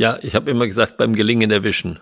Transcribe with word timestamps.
Ja, 0.00 0.18
ich 0.22 0.34
habe 0.34 0.50
immer 0.50 0.66
gesagt, 0.66 0.96
beim 0.96 1.14
Gelingen 1.14 1.50
erwischen. 1.50 2.00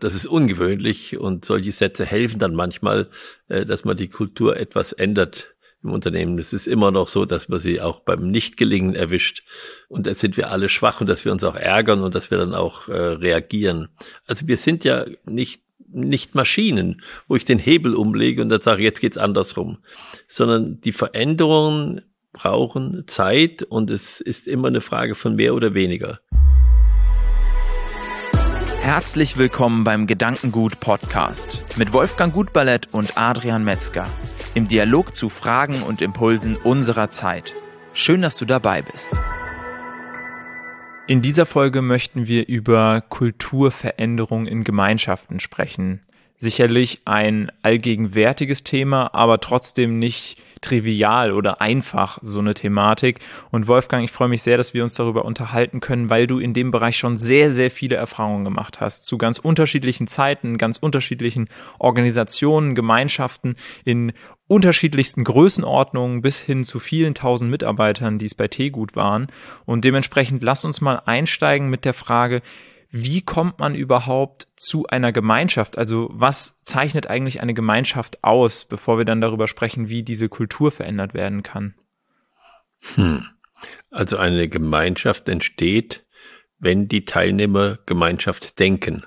Das 0.00 0.16
ist 0.16 0.26
ungewöhnlich 0.26 1.16
und 1.16 1.44
solche 1.44 1.70
Sätze 1.70 2.04
helfen 2.04 2.40
dann 2.40 2.56
manchmal, 2.56 3.08
äh, 3.46 3.64
dass 3.64 3.84
man 3.84 3.96
die 3.96 4.08
Kultur 4.08 4.56
etwas 4.56 4.92
ändert 4.92 5.54
im 5.84 5.92
Unternehmen. 5.92 6.40
Es 6.40 6.52
ist 6.52 6.66
immer 6.66 6.90
noch 6.90 7.06
so, 7.06 7.26
dass 7.26 7.48
man 7.48 7.60
sie 7.60 7.80
auch 7.80 8.00
beim 8.00 8.32
Nichtgelingen 8.32 8.96
erwischt. 8.96 9.44
Und 9.86 10.08
da 10.08 10.14
sind 10.16 10.36
wir 10.36 10.50
alle 10.50 10.68
schwach 10.68 11.00
und 11.00 11.06
dass 11.06 11.24
wir 11.24 11.30
uns 11.30 11.44
auch 11.44 11.54
ärgern 11.54 12.02
und 12.02 12.16
dass 12.16 12.32
wir 12.32 12.38
dann 12.38 12.52
auch 12.52 12.88
äh, 12.88 12.94
reagieren. 12.94 13.90
Also 14.26 14.48
wir 14.48 14.56
sind 14.56 14.82
ja 14.82 15.06
nicht 15.24 15.62
nicht 15.92 16.34
Maschinen, 16.34 17.02
wo 17.28 17.36
ich 17.36 17.44
den 17.44 17.60
Hebel 17.60 17.94
umlege 17.94 18.42
und 18.42 18.48
dann 18.48 18.60
sage, 18.60 18.82
jetzt 18.82 19.00
geht's 19.00 19.18
andersrum, 19.18 19.78
sondern 20.26 20.80
die 20.80 20.92
Veränderungen 20.92 22.02
brauchen 22.32 23.04
Zeit 23.06 23.62
und 23.62 23.90
es 23.90 24.20
ist 24.20 24.48
immer 24.48 24.68
eine 24.68 24.80
Frage 24.80 25.14
von 25.14 25.36
mehr 25.36 25.54
oder 25.54 25.74
weniger. 25.74 26.20
Herzlich 28.82 29.36
willkommen 29.36 29.84
beim 29.84 30.06
Gedankengut 30.06 30.80
Podcast 30.80 31.76
mit 31.76 31.92
Wolfgang 31.92 32.32
Gutballett 32.32 32.88
und 32.92 33.18
Adrian 33.18 33.62
Metzger 33.62 34.06
im 34.54 34.68
Dialog 34.68 35.14
zu 35.14 35.28
Fragen 35.28 35.82
und 35.82 36.00
Impulsen 36.00 36.56
unserer 36.56 37.10
Zeit. 37.10 37.54
Schön, 37.92 38.22
dass 38.22 38.38
du 38.38 38.46
dabei 38.46 38.80
bist. 38.80 39.10
In 41.06 41.20
dieser 41.20 41.44
Folge 41.44 41.82
möchten 41.82 42.26
wir 42.26 42.48
über 42.48 43.02
Kulturveränderung 43.02 44.46
in 44.46 44.64
Gemeinschaften 44.64 45.40
sprechen. 45.40 46.00
Sicherlich 46.38 47.02
ein 47.04 47.52
allgegenwärtiges 47.60 48.64
Thema, 48.64 49.12
aber 49.12 49.40
trotzdem 49.40 49.98
nicht 49.98 50.42
trivial 50.60 51.32
oder 51.32 51.60
einfach 51.60 52.18
so 52.22 52.38
eine 52.38 52.54
Thematik. 52.54 53.20
Und 53.50 53.66
Wolfgang, 53.66 54.04
ich 54.04 54.12
freue 54.12 54.28
mich 54.28 54.42
sehr, 54.42 54.56
dass 54.56 54.74
wir 54.74 54.82
uns 54.82 54.94
darüber 54.94 55.24
unterhalten 55.24 55.80
können, 55.80 56.10
weil 56.10 56.26
du 56.26 56.38
in 56.38 56.54
dem 56.54 56.70
Bereich 56.70 56.96
schon 56.96 57.16
sehr, 57.16 57.52
sehr 57.52 57.70
viele 57.70 57.96
Erfahrungen 57.96 58.44
gemacht 58.44 58.80
hast. 58.80 59.04
Zu 59.04 59.18
ganz 59.18 59.38
unterschiedlichen 59.38 60.06
Zeiten, 60.06 60.58
ganz 60.58 60.76
unterschiedlichen 60.78 61.48
Organisationen, 61.78 62.74
Gemeinschaften 62.74 63.56
in 63.84 64.12
unterschiedlichsten 64.46 65.24
Größenordnungen 65.24 66.22
bis 66.22 66.40
hin 66.40 66.64
zu 66.64 66.80
vielen 66.80 67.14
tausend 67.14 67.50
Mitarbeitern, 67.50 68.18
die 68.18 68.26
es 68.26 68.34
bei 68.34 68.48
Teegut 68.48 68.96
waren. 68.96 69.28
Und 69.64 69.84
dementsprechend 69.84 70.42
lass 70.42 70.64
uns 70.64 70.80
mal 70.80 71.02
einsteigen 71.06 71.70
mit 71.70 71.84
der 71.84 71.94
Frage, 71.94 72.42
wie 72.90 73.22
kommt 73.22 73.58
man 73.58 73.74
überhaupt 73.74 74.48
zu 74.56 74.86
einer 74.86 75.12
Gemeinschaft? 75.12 75.78
Also 75.78 76.10
was 76.12 76.56
zeichnet 76.64 77.06
eigentlich 77.08 77.40
eine 77.40 77.54
Gemeinschaft 77.54 78.22
aus, 78.24 78.64
bevor 78.64 78.98
wir 78.98 79.04
dann 79.04 79.20
darüber 79.20 79.46
sprechen, 79.46 79.88
wie 79.88 80.02
diese 80.02 80.28
Kultur 80.28 80.72
verändert 80.72 81.14
werden 81.14 81.42
kann? 81.42 81.74
Hm. 82.94 83.26
Also 83.90 84.16
eine 84.16 84.48
Gemeinschaft 84.48 85.28
entsteht, 85.28 86.04
wenn 86.58 86.88
die 86.88 87.04
Teilnehmer 87.04 87.78
Gemeinschaft 87.86 88.58
denken. 88.58 89.04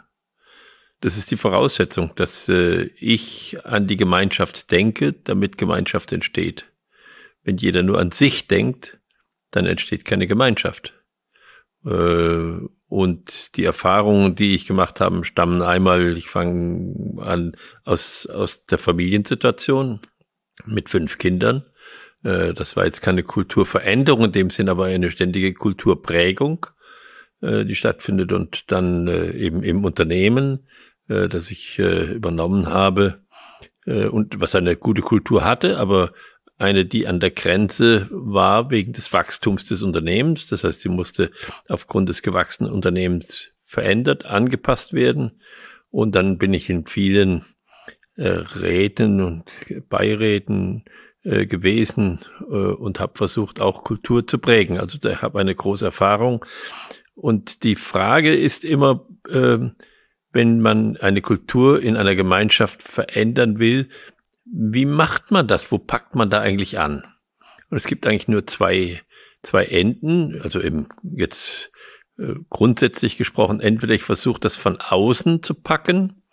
Das 1.01 1.17
ist 1.17 1.31
die 1.31 1.37
Voraussetzung, 1.37 2.11
dass 2.15 2.47
äh, 2.47 2.83
ich 2.95 3.57
an 3.65 3.87
die 3.87 3.97
Gemeinschaft 3.97 4.71
denke, 4.71 5.11
damit 5.11 5.57
Gemeinschaft 5.57 6.13
entsteht. 6.13 6.65
Wenn 7.43 7.57
jeder 7.57 7.83
nur 7.83 7.99
an 7.99 8.11
sich 8.11 8.47
denkt, 8.47 8.99
dann 9.51 9.65
entsteht 9.65 10.05
keine 10.05 10.27
Gemeinschaft. 10.27 10.93
Äh, 11.85 12.59
und 12.93 13.57
die 13.57 13.63
Erfahrungen, 13.63 14.35
die 14.35 14.53
ich 14.53 14.67
gemacht 14.67 14.99
habe, 14.99 15.25
stammen 15.25 15.63
einmal, 15.63 16.15
ich 16.15 16.27
fange 16.27 17.19
an, 17.23 17.57
aus, 17.85 18.27
aus 18.27 18.67
der 18.67 18.77
Familiensituation 18.77 19.99
mit 20.67 20.89
fünf 20.89 21.17
Kindern. 21.17 21.63
Äh, 22.23 22.53
das 22.53 22.75
war 22.75 22.85
jetzt 22.85 23.01
keine 23.01 23.23
Kulturveränderung 23.23 24.25
in 24.25 24.31
dem 24.31 24.49
Sinn, 24.51 24.69
aber 24.69 24.85
eine 24.85 25.09
ständige 25.09 25.55
Kulturprägung, 25.55 26.67
äh, 27.41 27.65
die 27.65 27.73
stattfindet 27.73 28.31
und 28.31 28.71
dann 28.71 29.07
eben 29.07 29.63
im 29.63 29.83
Unternehmen, 29.83 30.67
das 31.07 31.51
ich 31.51 31.79
übernommen 31.79 32.67
habe 32.67 33.25
und 33.85 34.39
was 34.39 34.55
eine 34.55 34.77
gute 34.77 35.01
Kultur 35.01 35.43
hatte, 35.43 35.77
aber 35.77 36.13
eine, 36.57 36.85
die 36.85 37.07
an 37.07 37.19
der 37.19 37.31
Grenze 37.31 38.07
war 38.11 38.69
wegen 38.69 38.93
des 38.93 39.11
Wachstums 39.13 39.65
des 39.65 39.81
Unternehmens. 39.81 40.45
Das 40.47 40.63
heißt, 40.63 40.81
sie 40.81 40.89
musste 40.89 41.31
aufgrund 41.67 42.09
des 42.09 42.21
gewachsenen 42.21 42.71
Unternehmens 42.71 43.51
verändert, 43.63 44.25
angepasst 44.25 44.93
werden. 44.93 45.41
Und 45.89 46.15
dann 46.15 46.37
bin 46.37 46.53
ich 46.53 46.69
in 46.69 46.85
vielen 46.85 47.45
äh, 48.15 48.27
Räten 48.27 49.21
und 49.21 49.51
Beiräten 49.89 50.85
äh, 51.23 51.45
gewesen 51.45 52.19
äh, 52.41 52.53
und 52.53 52.99
habe 52.99 53.13
versucht, 53.15 53.59
auch 53.59 53.83
Kultur 53.83 54.27
zu 54.27 54.37
prägen. 54.37 54.79
Also 54.79 54.97
da 54.97 55.21
habe 55.21 55.39
eine 55.39 55.55
große 55.55 55.85
Erfahrung. 55.85 56.45
Und 57.15 57.63
die 57.63 57.75
Frage 57.75 58.35
ist 58.35 58.65
immer, 58.65 59.07
äh, 59.29 59.59
wenn 60.31 60.59
man 60.59 60.97
eine 60.97 61.21
Kultur 61.21 61.81
in 61.81 61.95
einer 61.95 62.15
Gemeinschaft 62.15 62.83
verändern 62.83 63.59
will, 63.59 63.89
wie 64.45 64.85
macht 64.85 65.31
man 65.31 65.47
das? 65.47 65.71
Wo 65.71 65.77
packt 65.77 66.15
man 66.15 66.29
da 66.29 66.41
eigentlich 66.41 66.79
an? 66.79 67.03
Und 67.69 67.77
es 67.77 67.87
gibt 67.87 68.05
eigentlich 68.05 68.27
nur 68.27 68.45
zwei, 68.45 69.01
zwei 69.41 69.65
Enden, 69.65 70.41
also 70.41 70.61
eben 70.61 70.87
jetzt 71.15 71.71
äh, 72.17 72.33
grundsätzlich 72.49 73.17
gesprochen, 73.17 73.59
entweder 73.59 73.93
ich 73.93 74.03
versuche 74.03 74.39
das 74.39 74.55
von 74.55 74.79
außen 74.79 75.43
zu 75.43 75.55
packen, 75.55 76.23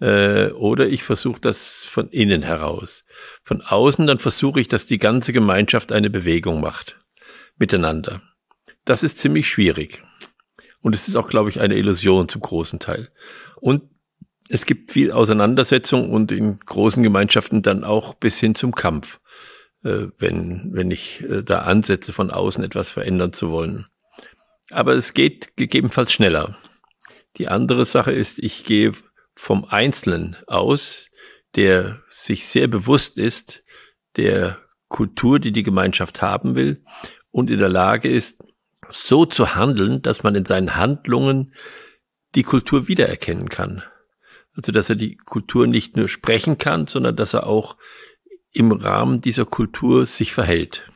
äh, 0.00 0.50
oder 0.50 0.88
ich 0.88 1.04
versuche 1.04 1.40
das 1.40 1.84
von 1.84 2.08
innen 2.10 2.42
heraus. 2.42 3.04
Von 3.44 3.62
außen, 3.62 4.06
dann 4.06 4.18
versuche 4.18 4.60
ich, 4.60 4.66
dass 4.66 4.86
die 4.86 4.98
ganze 4.98 5.32
Gemeinschaft 5.32 5.92
eine 5.92 6.10
Bewegung 6.10 6.60
macht. 6.60 6.98
Miteinander. 7.56 8.22
Das 8.84 9.04
ist 9.04 9.18
ziemlich 9.18 9.48
schwierig. 9.48 10.02
Und 10.80 10.96
es 10.96 11.06
ist 11.06 11.14
auch, 11.14 11.28
glaube 11.28 11.50
ich, 11.50 11.60
eine 11.60 11.76
Illusion 11.76 12.28
zum 12.28 12.40
großen 12.40 12.80
Teil. 12.80 13.10
Und 13.60 13.82
es 14.52 14.66
gibt 14.66 14.92
viel 14.92 15.12
Auseinandersetzung 15.12 16.10
und 16.10 16.30
in 16.30 16.60
großen 16.60 17.02
Gemeinschaften 17.02 17.62
dann 17.62 17.84
auch 17.84 18.12
bis 18.12 18.38
hin 18.38 18.54
zum 18.54 18.74
Kampf, 18.74 19.18
äh, 19.82 20.08
wenn, 20.18 20.68
wenn 20.74 20.90
ich 20.90 21.22
äh, 21.22 21.42
da 21.42 21.60
ansetze, 21.60 22.12
von 22.12 22.30
außen 22.30 22.62
etwas 22.62 22.90
verändern 22.90 23.32
zu 23.32 23.50
wollen. 23.50 23.86
Aber 24.70 24.92
es 24.92 25.14
geht 25.14 25.56
gegebenenfalls 25.56 26.12
schneller. 26.12 26.58
Die 27.38 27.48
andere 27.48 27.86
Sache 27.86 28.12
ist, 28.12 28.40
ich 28.40 28.66
gehe 28.66 28.92
vom 29.34 29.64
Einzelnen 29.64 30.36
aus, 30.46 31.08
der 31.56 32.02
sich 32.10 32.46
sehr 32.46 32.68
bewusst 32.68 33.16
ist 33.16 33.64
der 34.16 34.58
Kultur, 34.88 35.38
die 35.38 35.52
die 35.52 35.62
Gemeinschaft 35.62 36.20
haben 36.20 36.56
will 36.56 36.84
und 37.30 37.50
in 37.50 37.58
der 37.58 37.70
Lage 37.70 38.10
ist, 38.10 38.38
so 38.90 39.24
zu 39.24 39.54
handeln, 39.54 40.02
dass 40.02 40.22
man 40.22 40.34
in 40.34 40.44
seinen 40.44 40.76
Handlungen 40.76 41.54
die 42.34 42.42
Kultur 42.42 42.86
wiedererkennen 42.86 43.48
kann. 43.48 43.82
Also, 44.54 44.72
dass 44.72 44.90
er 44.90 44.96
die 44.96 45.16
Kultur 45.16 45.66
nicht 45.66 45.96
nur 45.96 46.08
sprechen 46.08 46.58
kann, 46.58 46.86
sondern 46.86 47.16
dass 47.16 47.34
er 47.34 47.46
auch 47.46 47.76
im 48.52 48.72
Rahmen 48.72 49.20
dieser 49.20 49.46
Kultur 49.46 50.04
sich 50.06 50.34
verhält. 50.34 50.90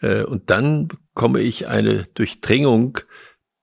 Äh, 0.00 0.24
und 0.24 0.50
dann 0.50 0.88
bekomme 0.88 1.40
ich 1.40 1.68
eine 1.68 2.04
Durchdringung 2.14 2.98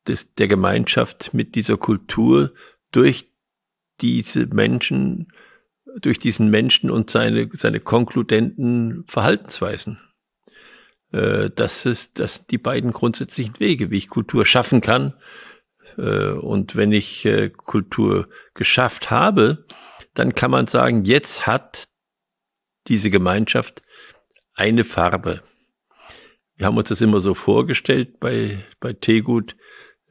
des, 0.08 0.34
der 0.36 0.48
Gemeinschaft 0.48 1.34
mit 1.34 1.56
dieser 1.56 1.78
Kultur 1.78 2.54
durch 2.92 3.32
diese 4.02 4.46
Menschen, 4.46 5.34
durch 6.00 6.20
diesen 6.20 6.50
Menschen 6.50 6.92
und 6.92 7.10
seine, 7.10 7.50
seine 7.54 7.80
konkludenten 7.80 9.06
Verhaltensweisen. 9.08 10.00
Äh, 11.12 11.50
das 11.50 11.88
ist, 11.88 12.20
das 12.20 12.36
sind 12.36 12.52
die 12.52 12.60
beiden 12.60 12.92
grundsätzlichen 12.92 13.60
Wege, 13.60 13.90
wie 13.90 13.98
ich 13.98 14.10
Kultur 14.10 14.46
schaffen 14.46 14.82
kann 14.82 15.16
und 16.02 16.76
wenn 16.76 16.92
ich 16.92 17.26
äh, 17.26 17.50
Kultur 17.50 18.30
geschafft 18.54 19.12
habe, 19.12 19.66
dann 20.14 20.36
kann 20.36 20.52
man 20.52 20.68
sagen, 20.68 21.06
jetzt 21.06 21.48
hat 21.48 21.88
diese 22.88 23.10
Gemeinschaft 23.10 23.84
eine 24.54 24.84
Farbe. 24.84 25.44
Wir 26.56 26.66
haben 26.66 26.78
uns 26.78 26.90
das 26.90 27.02
immer 27.02 27.22
so 27.22 27.34
vorgestellt 27.34 28.20
bei, 28.20 28.66
bei 28.80 28.94
Tegut, 28.94 29.56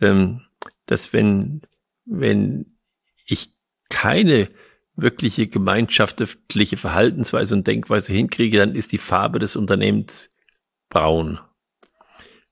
ähm, 0.01 0.43
dass 0.87 1.13
wenn, 1.13 1.63
wenn 2.07 2.79
ich 3.27 3.53
keine 3.91 4.49
wirkliche 4.97 5.47
gemeinschaftliche 5.47 6.77
Verhaltensweise 6.77 7.55
und 7.55 7.67
Denkweise 7.67 8.13
hinkriege, 8.13 8.59
dann 8.59 8.75
ist 8.75 8.93
die 8.93 8.99
Farbe 8.99 9.39
des 9.39 9.57
Unternehmens 9.57 10.31
braun. 10.89 11.39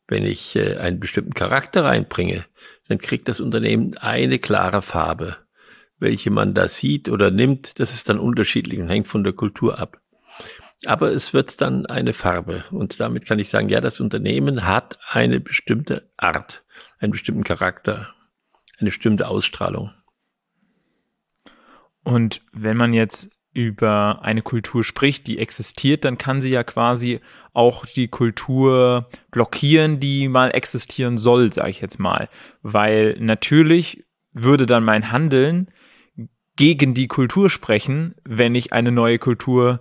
Wenn 0.08 0.24
ich 0.24 0.56
äh, 0.56 0.76
einen 0.76 1.00
bestimmten 1.00 1.34
Charakter 1.34 1.84
reinbringe, 1.84 2.44
dann 2.88 2.98
kriegt 2.98 3.28
das 3.28 3.40
Unternehmen 3.40 3.96
eine 3.96 4.38
klare 4.38 4.82
Farbe. 4.82 5.36
Welche 5.98 6.30
man 6.30 6.54
da 6.54 6.68
sieht 6.68 7.08
oder 7.08 7.30
nimmt, 7.30 7.80
das 7.80 7.94
ist 7.94 8.08
dann 8.08 8.18
unterschiedlich 8.18 8.78
und 8.80 8.88
hängt 8.88 9.08
von 9.08 9.24
der 9.24 9.32
Kultur 9.32 9.78
ab. 9.78 10.00
Aber 10.84 11.10
es 11.10 11.32
wird 11.32 11.60
dann 11.60 11.86
eine 11.86 12.12
Farbe. 12.12 12.64
Und 12.70 13.00
damit 13.00 13.26
kann 13.26 13.38
ich 13.38 13.48
sagen, 13.48 13.68
ja, 13.68 13.80
das 13.80 14.00
Unternehmen 14.00 14.66
hat 14.66 14.98
eine 15.08 15.40
bestimmte 15.40 16.10
Art, 16.16 16.64
einen 16.98 17.12
bestimmten 17.12 17.44
Charakter, 17.44 18.14
eine 18.78 18.90
bestimmte 18.90 19.26
Ausstrahlung. 19.26 19.90
Und 22.04 22.42
wenn 22.52 22.76
man 22.76 22.92
jetzt 22.92 23.30
über 23.56 24.20
eine 24.20 24.42
Kultur 24.42 24.84
spricht, 24.84 25.26
die 25.26 25.38
existiert, 25.38 26.04
dann 26.04 26.18
kann 26.18 26.42
sie 26.42 26.50
ja 26.50 26.62
quasi 26.62 27.20
auch 27.54 27.86
die 27.86 28.08
Kultur 28.08 29.08
blockieren, 29.30 29.98
die 29.98 30.28
mal 30.28 30.50
existieren 30.50 31.16
soll, 31.16 31.50
sage 31.54 31.70
ich 31.70 31.80
jetzt 31.80 31.98
mal. 31.98 32.28
Weil 32.60 33.16
natürlich 33.18 34.04
würde 34.32 34.66
dann 34.66 34.84
mein 34.84 35.10
Handeln 35.10 35.70
gegen 36.56 36.92
die 36.92 37.08
Kultur 37.08 37.48
sprechen, 37.48 38.14
wenn 38.24 38.54
ich 38.54 38.74
eine 38.74 38.92
neue 38.92 39.18
Kultur 39.18 39.80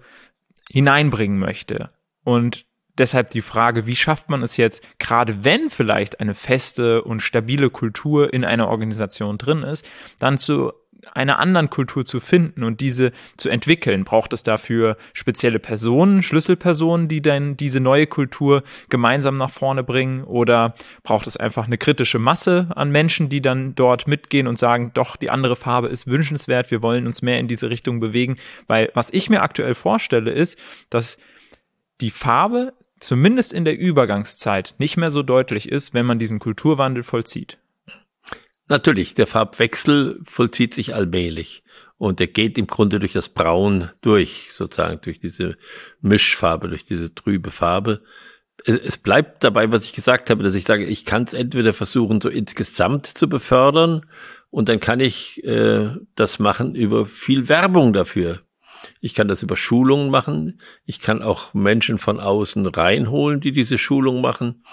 hineinbringen 0.71 1.37
möchte. 1.37 1.89
Und 2.23 2.65
deshalb 2.97 3.31
die 3.31 3.41
Frage, 3.41 3.85
wie 3.85 3.97
schafft 3.97 4.29
man 4.29 4.41
es 4.41 4.55
jetzt, 4.55 4.83
gerade 4.99 5.43
wenn 5.43 5.69
vielleicht 5.69 6.21
eine 6.21 6.33
feste 6.33 7.03
und 7.03 7.19
stabile 7.19 7.69
Kultur 7.69 8.33
in 8.33 8.45
einer 8.45 8.69
Organisation 8.69 9.37
drin 9.37 9.63
ist, 9.63 9.85
dann 10.17 10.37
zu 10.37 10.71
einer 11.13 11.39
anderen 11.39 11.69
Kultur 11.69 12.05
zu 12.05 12.19
finden 12.19 12.63
und 12.63 12.81
diese 12.81 13.11
zu 13.37 13.49
entwickeln? 13.49 14.03
Braucht 14.03 14.33
es 14.33 14.43
dafür 14.43 14.97
spezielle 15.13 15.59
Personen, 15.59 16.21
Schlüsselpersonen, 16.21 17.07
die 17.07 17.21
dann 17.21 17.57
diese 17.57 17.79
neue 17.79 18.07
Kultur 18.07 18.63
gemeinsam 18.89 19.37
nach 19.37 19.49
vorne 19.49 19.83
bringen? 19.83 20.23
Oder 20.23 20.75
braucht 21.03 21.27
es 21.27 21.37
einfach 21.37 21.65
eine 21.65 21.77
kritische 21.77 22.19
Masse 22.19 22.67
an 22.75 22.91
Menschen, 22.91 23.29
die 23.29 23.41
dann 23.41 23.75
dort 23.75 24.07
mitgehen 24.07 24.47
und 24.47 24.57
sagen, 24.57 24.91
doch, 24.93 25.15
die 25.15 25.29
andere 25.29 25.55
Farbe 25.55 25.87
ist 25.87 26.07
wünschenswert, 26.07 26.71
wir 26.71 26.81
wollen 26.81 27.07
uns 27.07 27.21
mehr 27.21 27.39
in 27.39 27.47
diese 27.47 27.69
Richtung 27.69 27.99
bewegen? 27.99 28.37
Weil 28.67 28.91
was 28.93 29.11
ich 29.11 29.29
mir 29.29 29.41
aktuell 29.41 29.75
vorstelle, 29.75 30.31
ist, 30.31 30.57
dass 30.89 31.17
die 32.01 32.11
Farbe 32.11 32.73
zumindest 32.99 33.53
in 33.53 33.65
der 33.65 33.77
Übergangszeit 33.77 34.75
nicht 34.77 34.97
mehr 34.97 35.11
so 35.11 35.23
deutlich 35.23 35.69
ist, 35.69 35.93
wenn 35.93 36.05
man 36.05 36.19
diesen 36.19 36.39
Kulturwandel 36.39 37.03
vollzieht. 37.03 37.59
Natürlich, 38.67 39.13
der 39.13 39.27
Farbwechsel 39.27 40.19
vollzieht 40.25 40.73
sich 40.73 40.95
allmählich 40.95 41.63
und 41.97 42.19
der 42.19 42.27
geht 42.27 42.57
im 42.57 42.67
Grunde 42.67 42.99
durch 42.99 43.13
das 43.13 43.29
Braun 43.29 43.89
durch, 44.01 44.49
sozusagen 44.51 44.99
durch 45.01 45.19
diese 45.19 45.57
Mischfarbe, 46.01 46.67
durch 46.67 46.85
diese 46.85 47.13
trübe 47.13 47.51
Farbe. 47.51 48.01
Es 48.65 48.97
bleibt 48.97 49.43
dabei, 49.43 49.71
was 49.71 49.85
ich 49.85 49.93
gesagt 49.93 50.29
habe, 50.29 50.43
dass 50.43 50.55
ich 50.55 50.65
sage, 50.65 50.85
ich 50.85 51.05
kann 51.05 51.23
es 51.23 51.33
entweder 51.33 51.73
versuchen, 51.73 52.21
so 52.21 52.29
insgesamt 52.29 53.05
zu 53.05 53.29
befördern 53.29 54.05
und 54.49 54.69
dann 54.69 54.79
kann 54.79 54.99
ich 54.99 55.43
äh, 55.43 55.89
das 56.15 56.39
machen 56.39 56.73
über 56.73 57.05
viel 57.05 57.49
Werbung 57.49 57.93
dafür. 57.93 58.41
Ich 59.01 59.13
kann 59.13 59.27
das 59.27 59.43
über 59.43 59.57
Schulungen 59.57 60.09
machen. 60.09 60.61
Ich 60.85 60.99
kann 60.99 61.21
auch 61.21 61.53
Menschen 61.53 61.97
von 61.97 62.19
außen 62.19 62.65
reinholen, 62.65 63.41
die 63.41 63.51
diese 63.51 63.77
Schulung 63.77 64.21
machen. 64.21 64.63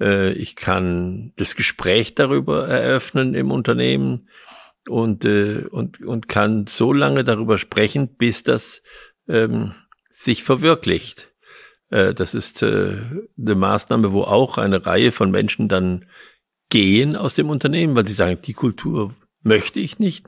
Äh, 0.00 0.32
ich 0.32 0.56
kann 0.56 1.32
das 1.36 1.54
Gespräch 1.54 2.14
darüber 2.14 2.66
eröffnen 2.66 3.34
im 3.34 3.50
Unternehmen 3.50 4.28
und, 4.88 5.24
äh, 5.24 5.66
und, 5.70 6.00
und 6.02 6.28
kann 6.28 6.66
so 6.66 6.92
lange 6.92 7.24
darüber 7.24 7.58
sprechen, 7.58 8.16
bis 8.16 8.42
das 8.42 8.82
ähm, 9.28 9.74
sich 10.08 10.42
verwirklicht. 10.42 11.30
Äh, 11.90 12.14
das 12.14 12.34
ist 12.34 12.62
äh, 12.62 12.96
eine 13.38 13.54
Maßnahme, 13.54 14.12
wo 14.12 14.22
auch 14.22 14.58
eine 14.58 14.86
Reihe 14.86 15.12
von 15.12 15.30
Menschen 15.30 15.68
dann 15.68 16.06
gehen 16.70 17.16
aus 17.16 17.34
dem 17.34 17.50
Unternehmen, 17.50 17.94
weil 17.94 18.06
sie 18.06 18.14
sagen, 18.14 18.38
die 18.44 18.54
Kultur 18.54 19.14
möchte 19.42 19.80
ich 19.80 19.98
nicht. 19.98 20.26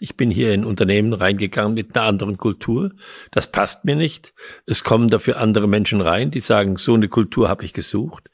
Ich 0.00 0.16
bin 0.16 0.30
hier 0.30 0.52
in 0.52 0.64
Unternehmen 0.64 1.12
reingegangen 1.12 1.74
mit 1.74 1.96
einer 1.96 2.06
anderen 2.06 2.36
Kultur. 2.36 2.92
Das 3.30 3.50
passt 3.50 3.84
mir 3.84 3.94
nicht. 3.94 4.34
Es 4.66 4.82
kommen 4.82 5.08
dafür 5.08 5.38
andere 5.38 5.68
Menschen 5.68 6.00
rein, 6.00 6.30
die 6.30 6.40
sagen, 6.40 6.76
so 6.76 6.94
eine 6.94 7.08
Kultur 7.08 7.48
habe 7.48 7.64
ich 7.64 7.72
gesucht. 7.72 8.28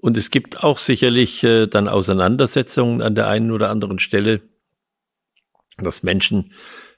Und 0.00 0.16
es 0.16 0.30
gibt 0.30 0.64
auch 0.64 0.78
sicherlich 0.78 1.44
äh, 1.44 1.66
dann 1.66 1.86
Auseinandersetzungen 1.86 3.02
an 3.02 3.14
der 3.14 3.28
einen 3.28 3.50
oder 3.50 3.68
anderen 3.68 3.98
Stelle, 3.98 4.40
dass 5.76 6.02
Menschen 6.02 6.52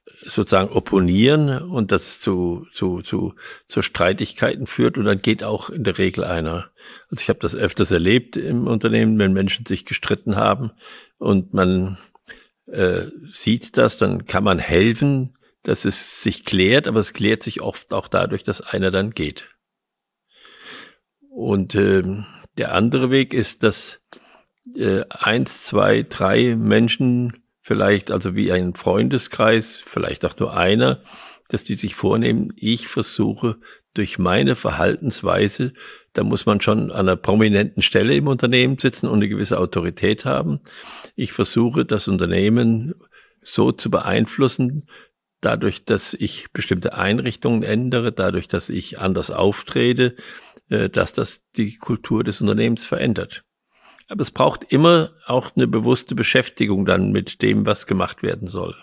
sozusagen 0.04 0.70
opponieren 0.70 1.62
und 1.62 1.92
das 1.92 2.20
zu, 2.20 2.66
zu, 2.72 3.02
zu, 3.02 3.34
zu 3.68 3.82
Streitigkeiten 3.82 4.66
führt 4.66 4.98
und 4.98 5.04
dann 5.04 5.22
geht 5.22 5.44
auch 5.44 5.70
in 5.70 5.84
der 5.84 5.98
Regel 5.98 6.24
einer. 6.24 6.70
Also 7.08 7.22
ich 7.22 7.28
habe 7.28 7.38
das 7.38 7.54
öfters 7.54 7.90
erlebt 7.90 8.36
im 8.36 8.66
Unternehmen, 8.66 9.18
wenn 9.18 9.32
Menschen 9.32 9.66
sich 9.66 9.84
gestritten 9.84 10.36
haben 10.36 10.72
und 11.18 11.54
man 11.54 11.98
äh, 12.66 13.06
sieht 13.28 13.76
das, 13.76 13.96
dann 13.96 14.26
kann 14.26 14.42
man 14.44 14.58
helfen, 14.58 15.36
dass 15.62 15.84
es 15.84 16.22
sich 16.22 16.44
klärt, 16.44 16.88
aber 16.88 16.98
es 16.98 17.12
klärt 17.12 17.42
sich 17.44 17.60
oft 17.60 17.92
auch 17.92 18.08
dadurch, 18.08 18.42
dass 18.42 18.60
einer 18.60 18.90
dann 18.90 19.10
geht. 19.10 19.48
Und 21.30 21.76
ähm, 21.76 22.26
der 22.58 22.74
andere 22.74 23.10
Weg 23.10 23.34
ist, 23.34 23.62
dass 23.62 24.00
äh, 24.76 25.02
eins, 25.08 25.64
zwei, 25.64 26.02
drei 26.02 26.56
Menschen 26.56 27.42
vielleicht, 27.60 28.10
also 28.10 28.34
wie 28.34 28.52
ein 28.52 28.74
Freundeskreis, 28.74 29.82
vielleicht 29.84 30.24
auch 30.24 30.36
nur 30.38 30.56
einer, 30.56 31.02
dass 31.48 31.64
die 31.64 31.74
sich 31.74 31.94
vornehmen, 31.94 32.52
ich 32.56 32.88
versuche 32.88 33.58
durch 33.94 34.18
meine 34.18 34.56
Verhaltensweise, 34.56 35.74
da 36.14 36.24
muss 36.24 36.46
man 36.46 36.60
schon 36.60 36.90
an 36.90 37.08
einer 37.08 37.16
prominenten 37.16 37.82
Stelle 37.82 38.14
im 38.14 38.26
Unternehmen 38.26 38.78
sitzen 38.78 39.06
und 39.06 39.16
eine 39.16 39.28
gewisse 39.28 39.58
Autorität 39.58 40.24
haben. 40.24 40.60
Ich 41.14 41.32
versuche 41.32 41.84
das 41.84 42.08
Unternehmen 42.08 42.94
so 43.42 43.72
zu 43.72 43.90
beeinflussen, 43.90 44.86
dadurch, 45.40 45.84
dass 45.84 46.14
ich 46.14 46.52
bestimmte 46.52 46.94
Einrichtungen 46.94 47.62
ändere, 47.62 48.12
dadurch, 48.12 48.48
dass 48.48 48.70
ich 48.70 48.98
anders 48.98 49.30
auftrete, 49.30 50.16
dass 50.90 51.12
das 51.12 51.42
die 51.56 51.76
Kultur 51.76 52.24
des 52.24 52.40
Unternehmens 52.40 52.84
verändert. 52.84 53.44
Aber 54.08 54.22
es 54.22 54.30
braucht 54.30 54.64
immer 54.64 55.12
auch 55.26 55.56
eine 55.56 55.66
bewusste 55.66 56.14
Beschäftigung 56.14 56.84
dann 56.84 57.12
mit 57.12 57.40
dem, 57.42 57.66
was 57.66 57.86
gemacht 57.86 58.22
werden 58.22 58.46
soll. 58.46 58.74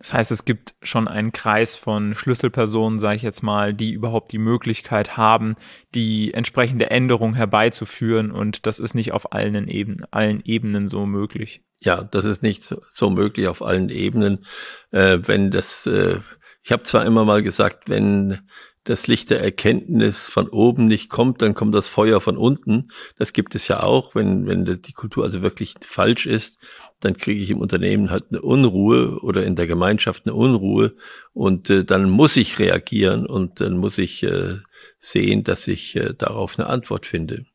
Das 0.00 0.14
heißt, 0.14 0.30
es 0.30 0.46
gibt 0.46 0.74
schon 0.82 1.08
einen 1.08 1.30
Kreis 1.30 1.76
von 1.76 2.14
Schlüsselpersonen, 2.14 2.98
sage 2.98 3.16
ich 3.16 3.22
jetzt 3.22 3.42
mal, 3.42 3.74
die 3.74 3.92
überhaupt 3.92 4.32
die 4.32 4.38
Möglichkeit 4.38 5.18
haben, 5.18 5.56
die 5.94 6.32
entsprechende 6.32 6.90
Änderung 6.90 7.34
herbeizuführen 7.34 8.30
und 8.30 8.66
das 8.66 8.78
ist 8.78 8.94
nicht 8.94 9.12
auf 9.12 9.32
allen 9.32 9.68
Ebenen, 9.68 10.06
allen 10.10 10.40
Ebenen 10.42 10.88
so 10.88 11.04
möglich. 11.04 11.62
Ja, 11.80 12.02
das 12.02 12.24
ist 12.24 12.42
nicht 12.42 12.62
so, 12.62 12.80
so 12.94 13.10
möglich 13.10 13.46
auf 13.46 13.62
allen 13.62 13.90
Ebenen. 13.90 14.46
Äh, 14.90 15.18
wenn 15.26 15.50
das, 15.50 15.86
äh, 15.86 16.20
ich 16.62 16.72
habe 16.72 16.82
zwar 16.84 17.04
immer 17.04 17.26
mal 17.26 17.42
gesagt, 17.42 17.90
wenn 17.90 18.48
das 18.90 19.06
Licht 19.06 19.30
der 19.30 19.40
Erkenntnis 19.40 20.28
von 20.28 20.48
oben 20.48 20.86
nicht 20.86 21.08
kommt, 21.08 21.42
dann 21.42 21.54
kommt 21.54 21.74
das 21.74 21.88
Feuer 21.88 22.20
von 22.20 22.36
unten. 22.36 22.88
Das 23.16 23.32
gibt 23.32 23.54
es 23.54 23.68
ja 23.68 23.82
auch, 23.82 24.14
wenn, 24.14 24.46
wenn 24.46 24.64
die 24.64 24.92
Kultur 24.92 25.24
also 25.24 25.42
wirklich 25.42 25.74
falsch 25.80 26.26
ist, 26.26 26.58
dann 26.98 27.16
kriege 27.16 27.40
ich 27.40 27.50
im 27.50 27.60
Unternehmen 27.60 28.10
halt 28.10 28.24
eine 28.30 28.42
Unruhe 28.42 29.20
oder 29.20 29.44
in 29.44 29.56
der 29.56 29.66
Gemeinschaft 29.66 30.26
eine 30.26 30.34
Unruhe 30.34 30.94
und 31.32 31.70
äh, 31.70 31.84
dann 31.84 32.10
muss 32.10 32.36
ich 32.36 32.58
reagieren 32.58 33.26
und 33.26 33.60
dann 33.60 33.78
muss 33.78 33.96
ich 33.96 34.22
äh, 34.24 34.58
sehen, 34.98 35.44
dass 35.44 35.68
ich 35.68 35.94
äh, 35.96 36.12
darauf 36.12 36.58
eine 36.58 36.68
Antwort 36.68 37.06
finde. 37.06 37.46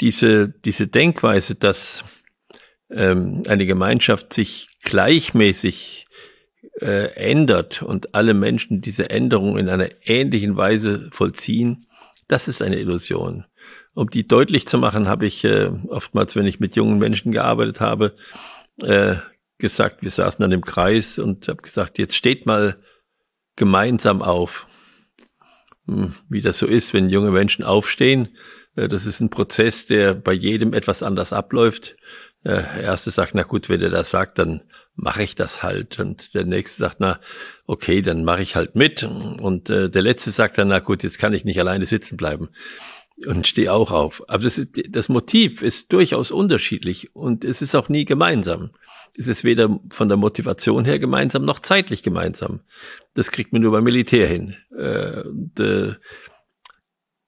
Diese, 0.00 0.48
diese 0.48 0.88
Denkweise, 0.88 1.54
dass 1.54 2.04
ähm, 2.90 3.44
eine 3.46 3.64
Gemeinschaft 3.64 4.32
sich 4.32 4.66
gleichmäßig 4.82 6.08
äh, 6.80 7.12
ändert 7.14 7.82
und 7.82 8.14
alle 8.14 8.34
Menschen 8.34 8.80
diese 8.80 9.10
Änderung 9.10 9.58
in 9.58 9.68
einer 9.68 9.88
ähnlichen 10.04 10.56
Weise 10.56 11.08
vollziehen, 11.12 11.86
das 12.28 12.48
ist 12.48 12.62
eine 12.62 12.78
Illusion. 12.78 13.44
Um 13.94 14.08
die 14.08 14.26
deutlich 14.26 14.66
zu 14.66 14.78
machen, 14.78 15.08
habe 15.08 15.26
ich 15.26 15.44
äh, 15.44 15.70
oftmals, 15.88 16.36
wenn 16.36 16.46
ich 16.46 16.60
mit 16.60 16.76
jungen 16.76 16.98
Menschen 16.98 17.32
gearbeitet 17.32 17.80
habe, 17.80 18.14
äh, 18.82 19.16
gesagt, 19.58 20.02
wir 20.02 20.10
saßen 20.10 20.40
dann 20.40 20.52
im 20.52 20.64
Kreis 20.64 21.18
und 21.18 21.48
habe 21.48 21.62
gesagt, 21.62 21.98
jetzt 21.98 22.16
steht 22.16 22.46
mal 22.46 22.78
gemeinsam 23.56 24.22
auf. 24.22 24.66
Hm, 25.86 26.14
wie 26.28 26.40
das 26.40 26.58
so 26.58 26.66
ist, 26.66 26.94
wenn 26.94 27.10
junge 27.10 27.30
Menschen 27.30 27.64
aufstehen, 27.64 28.36
äh, 28.76 28.88
das 28.88 29.06
ist 29.06 29.20
ein 29.20 29.30
Prozess, 29.30 29.86
der 29.86 30.14
bei 30.14 30.32
jedem 30.32 30.72
etwas 30.72 31.02
anders 31.02 31.32
abläuft. 31.32 31.96
Äh, 32.44 32.62
der 32.62 32.82
erste 32.82 33.10
sagt, 33.10 33.34
na 33.34 33.42
gut, 33.42 33.68
wenn 33.68 33.82
er 33.82 33.90
das 33.90 34.10
sagt, 34.10 34.38
dann 34.38 34.62
mache 35.00 35.22
ich 35.22 35.34
das 35.34 35.62
halt. 35.62 35.98
Und 35.98 36.34
der 36.34 36.44
nächste 36.44 36.78
sagt, 36.78 36.96
na, 37.00 37.20
okay, 37.66 38.02
dann 38.02 38.24
mache 38.24 38.42
ich 38.42 38.56
halt 38.56 38.74
mit. 38.74 39.02
Und 39.02 39.70
äh, 39.70 39.90
der 39.90 40.02
letzte 40.02 40.30
sagt 40.30 40.58
dann, 40.58 40.68
na 40.68 40.78
gut, 40.78 41.02
jetzt 41.02 41.18
kann 41.18 41.34
ich 41.34 41.44
nicht 41.44 41.58
alleine 41.58 41.86
sitzen 41.86 42.16
bleiben 42.16 42.50
und 43.26 43.46
stehe 43.46 43.72
auch 43.72 43.90
auf. 43.90 44.22
Aber 44.28 44.42
das, 44.42 44.58
ist, 44.58 44.80
das 44.88 45.08
Motiv 45.08 45.62
ist 45.62 45.92
durchaus 45.92 46.30
unterschiedlich 46.30 47.14
und 47.14 47.44
es 47.44 47.62
ist 47.62 47.74
auch 47.74 47.88
nie 47.88 48.04
gemeinsam. 48.04 48.70
Es 49.16 49.26
ist 49.26 49.44
weder 49.44 49.80
von 49.92 50.08
der 50.08 50.16
Motivation 50.16 50.84
her 50.84 50.98
gemeinsam 50.98 51.44
noch 51.44 51.58
zeitlich 51.58 52.02
gemeinsam. 52.02 52.60
Das 53.14 53.30
kriegt 53.30 53.52
man 53.52 53.62
nur 53.62 53.72
beim 53.72 53.84
Militär 53.84 54.26
hin. 54.26 54.56
Äh, 54.76 55.22
und, 55.22 55.60
äh, 55.60 55.94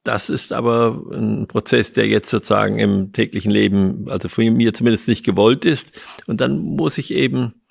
das 0.05 0.31
ist 0.31 0.52
aber 0.52 1.00
ein 1.12 1.47
Prozess, 1.47 1.93
der 1.93 2.09
jetzt 2.09 2.29
sozusagen 2.29 2.79
im 2.79 3.12
täglichen 3.12 3.52
Leben, 3.52 4.09
also 4.09 4.29
von 4.29 4.45
mir 4.52 4.73
zumindest 4.75 5.07
nicht 5.07 5.25
gewollt 5.25 5.64
ist. 5.64 5.93
Und 6.26 6.41
dann 6.41 6.59
muss 6.59 6.99
ich 6.99 7.12
eben 7.12 7.62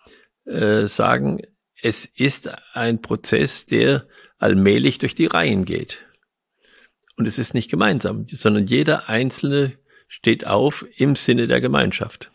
äh, 0.46 0.88
sagen, 0.88 1.42
es 1.82 2.06
ist 2.06 2.50
ein 2.74 3.02
Prozess, 3.02 3.66
der 3.66 4.08
allmählich 4.38 5.00
durch 5.00 5.16
die 5.16 5.26
Reihen 5.26 5.66
geht. 5.66 6.00
Und 7.16 7.28
es 7.28 7.40
ist 7.40 7.54
nicht 7.54 7.70
gemeinsam, 7.70 8.28
sondern 8.28 8.68
jeder 8.68 9.10
Einzelne 9.10 9.78
steht 10.08 10.46
auf 10.48 10.86
im 10.98 11.16
Sinne 11.16 11.48
der 11.48 11.62
Gemeinschaft. 11.62 12.32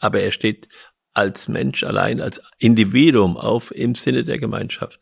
Aber 0.00 0.20
er 0.20 0.30
steht 0.30 0.68
als 1.14 1.48
Mensch 1.48 1.82
allein, 1.82 2.20
als 2.20 2.42
Individuum 2.58 3.36
auf 3.36 3.74
im 3.74 3.94
Sinne 3.94 4.24
der 4.24 4.38
Gemeinschaft. 4.38 5.00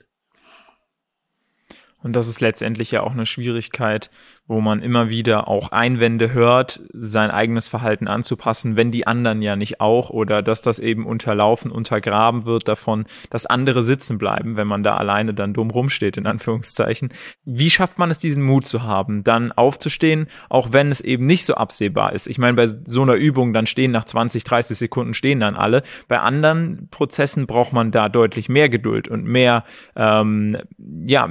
Und 2.02 2.12
das 2.12 2.28
ist 2.28 2.40
letztendlich 2.40 2.90
ja 2.90 3.02
auch 3.02 3.12
eine 3.12 3.26
Schwierigkeit, 3.26 4.10
wo 4.46 4.60
man 4.60 4.82
immer 4.82 5.08
wieder 5.08 5.48
auch 5.48 5.72
Einwände 5.72 6.34
hört, 6.34 6.80
sein 6.92 7.30
eigenes 7.30 7.68
Verhalten 7.68 8.08
anzupassen, 8.08 8.76
wenn 8.76 8.90
die 8.90 9.06
anderen 9.06 9.40
ja 9.40 9.56
nicht 9.56 9.80
auch 9.80 10.10
oder 10.10 10.42
dass 10.42 10.60
das 10.60 10.78
eben 10.78 11.06
unterlaufen, 11.06 11.70
untergraben 11.70 12.44
wird 12.44 12.68
davon, 12.68 13.06
dass 13.30 13.46
andere 13.46 13.84
sitzen 13.84 14.18
bleiben, 14.18 14.56
wenn 14.56 14.66
man 14.66 14.82
da 14.82 14.96
alleine 14.96 15.32
dann 15.32 15.54
dumm 15.54 15.70
rumsteht, 15.70 16.18
in 16.18 16.26
Anführungszeichen. 16.26 17.08
Wie 17.46 17.70
schafft 17.70 17.98
man 17.98 18.10
es, 18.10 18.18
diesen 18.18 18.42
Mut 18.42 18.66
zu 18.66 18.82
haben, 18.82 19.24
dann 19.24 19.50
aufzustehen, 19.50 20.26
auch 20.50 20.72
wenn 20.72 20.90
es 20.90 21.00
eben 21.00 21.24
nicht 21.24 21.46
so 21.46 21.54
absehbar 21.54 22.12
ist? 22.12 22.26
Ich 22.26 22.36
meine, 22.36 22.54
bei 22.54 22.66
so 22.66 23.00
einer 23.00 23.14
Übung, 23.14 23.54
dann 23.54 23.66
stehen 23.66 23.92
nach 23.92 24.04
20, 24.04 24.44
30 24.44 24.76
Sekunden 24.76 25.14
stehen 25.14 25.40
dann 25.40 25.56
alle. 25.56 25.82
Bei 26.06 26.20
anderen 26.20 26.88
Prozessen 26.90 27.46
braucht 27.46 27.72
man 27.72 27.92
da 27.92 28.10
deutlich 28.10 28.50
mehr 28.50 28.68
Geduld 28.68 29.08
und 29.08 29.24
mehr, 29.24 29.64
ähm, 29.96 30.58
ja, 31.06 31.30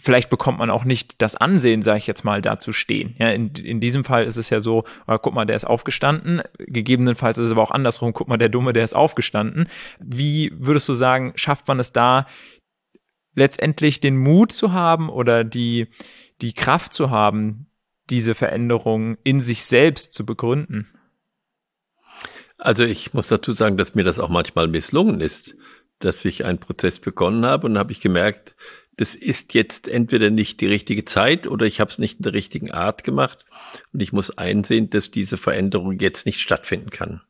vielleicht 0.00 0.30
bekommt 0.30 0.58
man 0.60 0.70
auch 0.70 0.84
nicht 0.84 1.20
das 1.20 1.34
Ansehen, 1.34 1.82
sage 1.82 1.98
ich 1.98 2.06
jetzt 2.06 2.24
mal, 2.24 2.40
da 2.40 2.51
zu 2.58 2.72
stehen. 2.72 3.14
Ja, 3.18 3.28
in, 3.30 3.50
in 3.54 3.80
diesem 3.80 4.04
Fall 4.04 4.24
ist 4.24 4.36
es 4.36 4.50
ja 4.50 4.60
so, 4.60 4.84
äh, 5.06 5.18
guck 5.20 5.34
mal, 5.34 5.44
der 5.44 5.56
ist 5.56 5.66
aufgestanden. 5.66 6.42
Gegebenenfalls 6.58 7.38
ist 7.38 7.46
es 7.46 7.50
aber 7.50 7.62
auch 7.62 7.70
andersrum, 7.70 8.12
guck 8.12 8.28
mal, 8.28 8.38
der 8.38 8.48
Dumme, 8.48 8.72
der 8.72 8.84
ist 8.84 8.94
aufgestanden. 8.94 9.68
Wie 10.00 10.52
würdest 10.54 10.88
du 10.88 10.94
sagen, 10.94 11.32
schafft 11.36 11.68
man 11.68 11.80
es 11.80 11.92
da, 11.92 12.26
letztendlich 13.34 14.00
den 14.00 14.16
Mut 14.16 14.52
zu 14.52 14.72
haben 14.72 15.08
oder 15.08 15.44
die, 15.44 15.88
die 16.40 16.52
Kraft 16.52 16.92
zu 16.92 17.10
haben, 17.10 17.66
diese 18.10 18.34
Veränderung 18.34 19.16
in 19.24 19.40
sich 19.40 19.64
selbst 19.64 20.12
zu 20.14 20.26
begründen? 20.26 20.88
Also 22.58 22.84
ich 22.84 23.12
muss 23.12 23.28
dazu 23.28 23.52
sagen, 23.52 23.76
dass 23.76 23.94
mir 23.94 24.04
das 24.04 24.18
auch 24.18 24.28
manchmal 24.28 24.68
misslungen 24.68 25.20
ist, 25.20 25.56
dass 25.98 26.24
ich 26.24 26.44
einen 26.44 26.58
Prozess 26.58 27.00
begonnen 27.00 27.44
habe 27.44 27.66
und 27.66 27.78
habe 27.78 27.92
ich 27.92 28.00
gemerkt, 28.00 28.54
das 28.96 29.14
ist 29.14 29.54
jetzt 29.54 29.88
entweder 29.88 30.30
nicht 30.30 30.60
die 30.60 30.66
richtige 30.66 31.04
Zeit 31.04 31.46
oder 31.46 31.66
ich 31.66 31.80
habe 31.80 31.90
es 31.90 31.98
nicht 31.98 32.18
in 32.18 32.24
der 32.24 32.34
richtigen 32.34 32.70
Art 32.70 33.04
gemacht 33.04 33.44
und 33.92 34.00
ich 34.00 34.12
muss 34.12 34.36
einsehen, 34.36 34.90
dass 34.90 35.10
diese 35.10 35.36
Veränderung 35.36 35.98
jetzt 35.98 36.26
nicht 36.26 36.40
stattfinden 36.40 36.90
kann. 36.90 37.22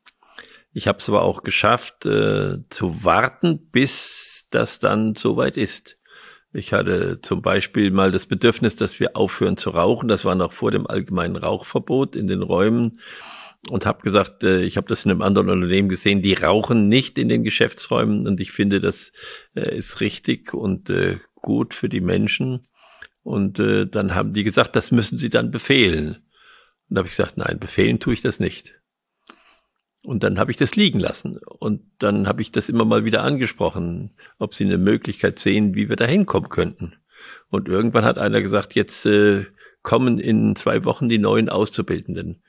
Ich 0.73 0.88
habe 0.88 0.99
es 0.99 1.09
aber 1.09 1.23
auch 1.23 1.42
geschafft, 1.42 2.07
äh, 2.07 2.59
zu 2.71 3.04
warten, 3.04 3.69
bis 3.71 4.47
das 4.50 4.78
dann 4.78 5.14
soweit 5.14 5.57
ist. 5.57 5.99
Ich 6.52 6.73
hatte 6.73 7.21
zum 7.23 7.40
Beispiel 7.42 7.90
mal 7.90 8.11
das 8.11 8.26
Bedürfnis, 8.26 8.76
dass 8.76 9.00
wir 9.00 9.16
aufhören 9.16 9.57
zu 9.57 9.71
rauchen. 9.71 10.09
Das 10.09 10.25
war 10.25 10.35
noch 10.35 10.52
vor 10.52 10.71
dem 10.71 10.87
allgemeinen 10.87 11.37
Rauchverbot 11.37 12.14
in 12.16 12.26
den 12.26 12.42
Räumen 12.42 13.00
und 13.71 13.87
habe 13.87 14.02
gesagt, 14.02 14.45
äh, 14.45 14.62
ich 14.62 14.76
habe 14.76 14.88
das 14.88 15.04
in 15.04 15.11
einem 15.11 15.23
anderen 15.23 15.49
Unternehmen 15.49 15.88
gesehen, 15.88 16.23
die 16.23 16.35
rauchen 16.35 16.88
nicht 16.88 17.19
in 17.19 17.28
den 17.28 17.45
Geschäftsräumen 17.45 18.26
und 18.26 18.40
ich 18.40 18.50
finde, 18.52 18.81
das 18.81 19.12
äh, 19.54 19.76
ist 19.76 20.00
richtig 20.00 20.52
und 20.52 20.90
äh, 20.90 21.19
gut 21.43 21.75
für 21.75 21.89
die 21.89 22.01
Menschen. 22.01 22.67
Und 23.23 23.61
äh, 23.61 23.87
dann 23.87 24.15
haben 24.15 24.33
die 24.33 24.45
gesagt, 24.45 24.75
das 24.75 24.91
müssen 24.91 25.19
sie 25.19 25.31
dann 25.31 25.51
befehlen. 25.51 26.17
Und 26.89 26.97
da 26.97 27.01
habe 27.01 27.09
ich 27.09 27.17
gesagt, 27.17 27.37
nein, 27.37 27.59
befehlen 27.59 28.01
tue 28.01 28.15
ich 28.15 28.23
das 28.23 28.41
nicht. 28.41 28.75
Und 30.03 30.25
dann 30.25 30.39
habe 30.39 30.51
ich 30.51 30.57
das 30.57 30.75
liegen 30.75 30.99
lassen. 30.99 31.39
Und 31.39 31.83
dann 31.99 32.27
habe 32.27 32.43
ich 32.43 32.51
das 32.51 32.69
immer 32.69 32.85
mal 32.85 33.05
wieder 33.05 33.23
angesprochen, 33.23 34.17
ob 34.39 34.55
sie 34.55 34.65
eine 34.65 34.79
Möglichkeit 34.79 35.39
sehen, 35.39 35.75
wie 35.75 35.89
wir 35.89 35.97
da 35.97 36.07
hinkommen 36.07 36.49
könnten. 36.49 36.95
Und 37.51 37.69
irgendwann 37.69 38.05
hat 38.05 38.19
einer 38.19 38.41
gesagt, 38.41 38.75
jetzt 38.75 39.07
äh, 39.07 39.47
kommen 39.83 40.19
in 40.19 40.57
zwei 40.57 40.85
Wochen 40.85 41.09
die 41.09 41.19
neuen 41.19 41.49
Auszubildenden. 41.49 42.43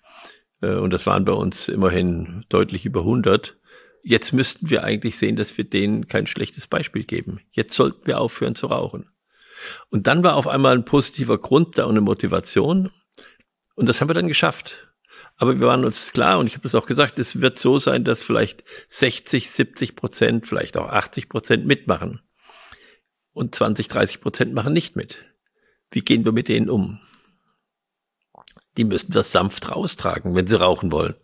Äh, 0.61 0.75
und 0.75 0.91
das 0.91 1.05
waren 1.05 1.25
bei 1.25 1.33
uns 1.33 1.67
immerhin 1.69 2.45
deutlich 2.49 2.85
über 2.85 3.01
100 3.01 3.57
jetzt 4.03 4.33
müssten 4.33 4.69
wir 4.69 4.83
eigentlich 4.83 5.17
sehen, 5.17 5.35
dass 5.35 5.57
wir 5.57 5.63
denen 5.63 6.07
kein 6.07 6.27
schlechtes 6.27 6.67
Beispiel 6.67 7.03
geben. 7.03 7.39
Jetzt 7.51 7.73
sollten 7.73 8.05
wir 8.05 8.19
aufhören 8.19 8.55
zu 8.55 8.67
rauchen. 8.67 9.09
Und 9.89 10.07
dann 10.07 10.23
war 10.23 10.35
auf 10.35 10.47
einmal 10.47 10.75
ein 10.75 10.85
positiver 10.85 11.37
Grund 11.37 11.77
da 11.77 11.85
und 11.85 11.91
eine 11.91 12.01
Motivation. 12.01 12.91
Und 13.75 13.89
das 13.89 14.01
haben 14.01 14.09
wir 14.09 14.13
dann 14.13 14.27
geschafft. 14.27 14.93
Aber 15.37 15.59
wir 15.59 15.65
waren 15.65 15.85
uns 15.85 16.13
klar, 16.13 16.37
und 16.37 16.47
ich 16.47 16.55
habe 16.55 16.67
es 16.67 16.75
auch 16.75 16.85
gesagt, 16.85 17.17
es 17.17 17.41
wird 17.41 17.57
so 17.57 17.77
sein, 17.79 18.03
dass 18.03 18.21
vielleicht 18.21 18.63
60, 18.89 19.49
70 19.49 19.95
Prozent, 19.95 20.47
vielleicht 20.47 20.77
auch 20.77 20.89
80 20.89 21.27
Prozent 21.29 21.65
mitmachen. 21.65 22.21
Und 23.31 23.55
20, 23.55 23.87
30 23.87 24.21
Prozent 24.21 24.53
machen 24.53 24.73
nicht 24.73 24.95
mit. 24.95 25.25
Wie 25.89 26.01
gehen 26.01 26.25
wir 26.25 26.33
mit 26.33 26.49
denen 26.49 26.69
um? 26.69 26.99
Die 28.77 28.83
müssen 28.83 29.11
das 29.11 29.31
sanft 29.31 29.71
raustragen, 29.71 30.35
wenn 30.35 30.47
sie 30.47 30.59
rauchen 30.59 30.91
wollen. 30.91 31.15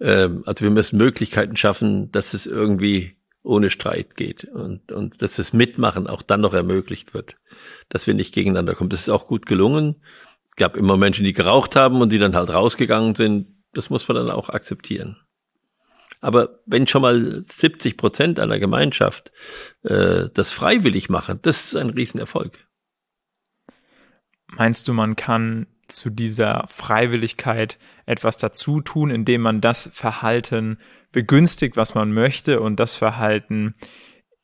Ähm, 0.00 0.42
also 0.46 0.64
wir 0.64 0.70
müssen 0.70 0.98
Möglichkeiten 0.98 1.56
schaffen, 1.56 2.10
dass 2.12 2.34
es 2.34 2.46
irgendwie 2.46 3.16
ohne 3.42 3.70
Streit 3.70 4.16
geht 4.16 4.44
und, 4.44 4.90
und 4.90 5.22
dass 5.22 5.36
das 5.36 5.52
Mitmachen 5.52 6.08
auch 6.08 6.22
dann 6.22 6.40
noch 6.40 6.52
ermöglicht 6.52 7.14
wird, 7.14 7.36
dass 7.88 8.06
wir 8.06 8.14
nicht 8.14 8.34
gegeneinander 8.34 8.74
kommen. 8.74 8.90
Das 8.90 9.00
ist 9.00 9.08
auch 9.08 9.28
gut 9.28 9.46
gelungen. 9.46 10.02
Es 10.50 10.56
gab 10.56 10.76
immer 10.76 10.96
Menschen, 10.96 11.24
die 11.24 11.32
geraucht 11.32 11.76
haben 11.76 12.00
und 12.00 12.10
die 12.10 12.18
dann 12.18 12.34
halt 12.34 12.50
rausgegangen 12.50 13.14
sind. 13.14 13.48
Das 13.72 13.88
muss 13.88 14.08
man 14.08 14.16
dann 14.16 14.30
auch 14.30 14.48
akzeptieren. 14.50 15.16
Aber 16.20 16.60
wenn 16.66 16.86
schon 16.86 17.02
mal 17.02 17.44
70 17.44 17.96
Prozent 17.96 18.40
einer 18.40 18.58
Gemeinschaft 18.58 19.32
äh, 19.82 20.28
das 20.32 20.52
freiwillig 20.52 21.08
machen, 21.08 21.38
das 21.42 21.66
ist 21.66 21.76
ein 21.76 21.90
Riesenerfolg. 21.90 22.66
Meinst 24.48 24.88
du, 24.88 24.92
man 24.92 25.16
kann 25.16 25.66
zu 25.88 26.10
dieser 26.10 26.66
Freiwilligkeit 26.68 27.78
etwas 28.06 28.38
dazu 28.38 28.80
tun, 28.80 29.10
indem 29.10 29.42
man 29.42 29.60
das 29.60 29.90
Verhalten 29.92 30.78
begünstigt, 31.12 31.76
was 31.76 31.94
man 31.94 32.12
möchte 32.12 32.60
und 32.60 32.78
das 32.78 32.96
Verhalten, 32.96 33.74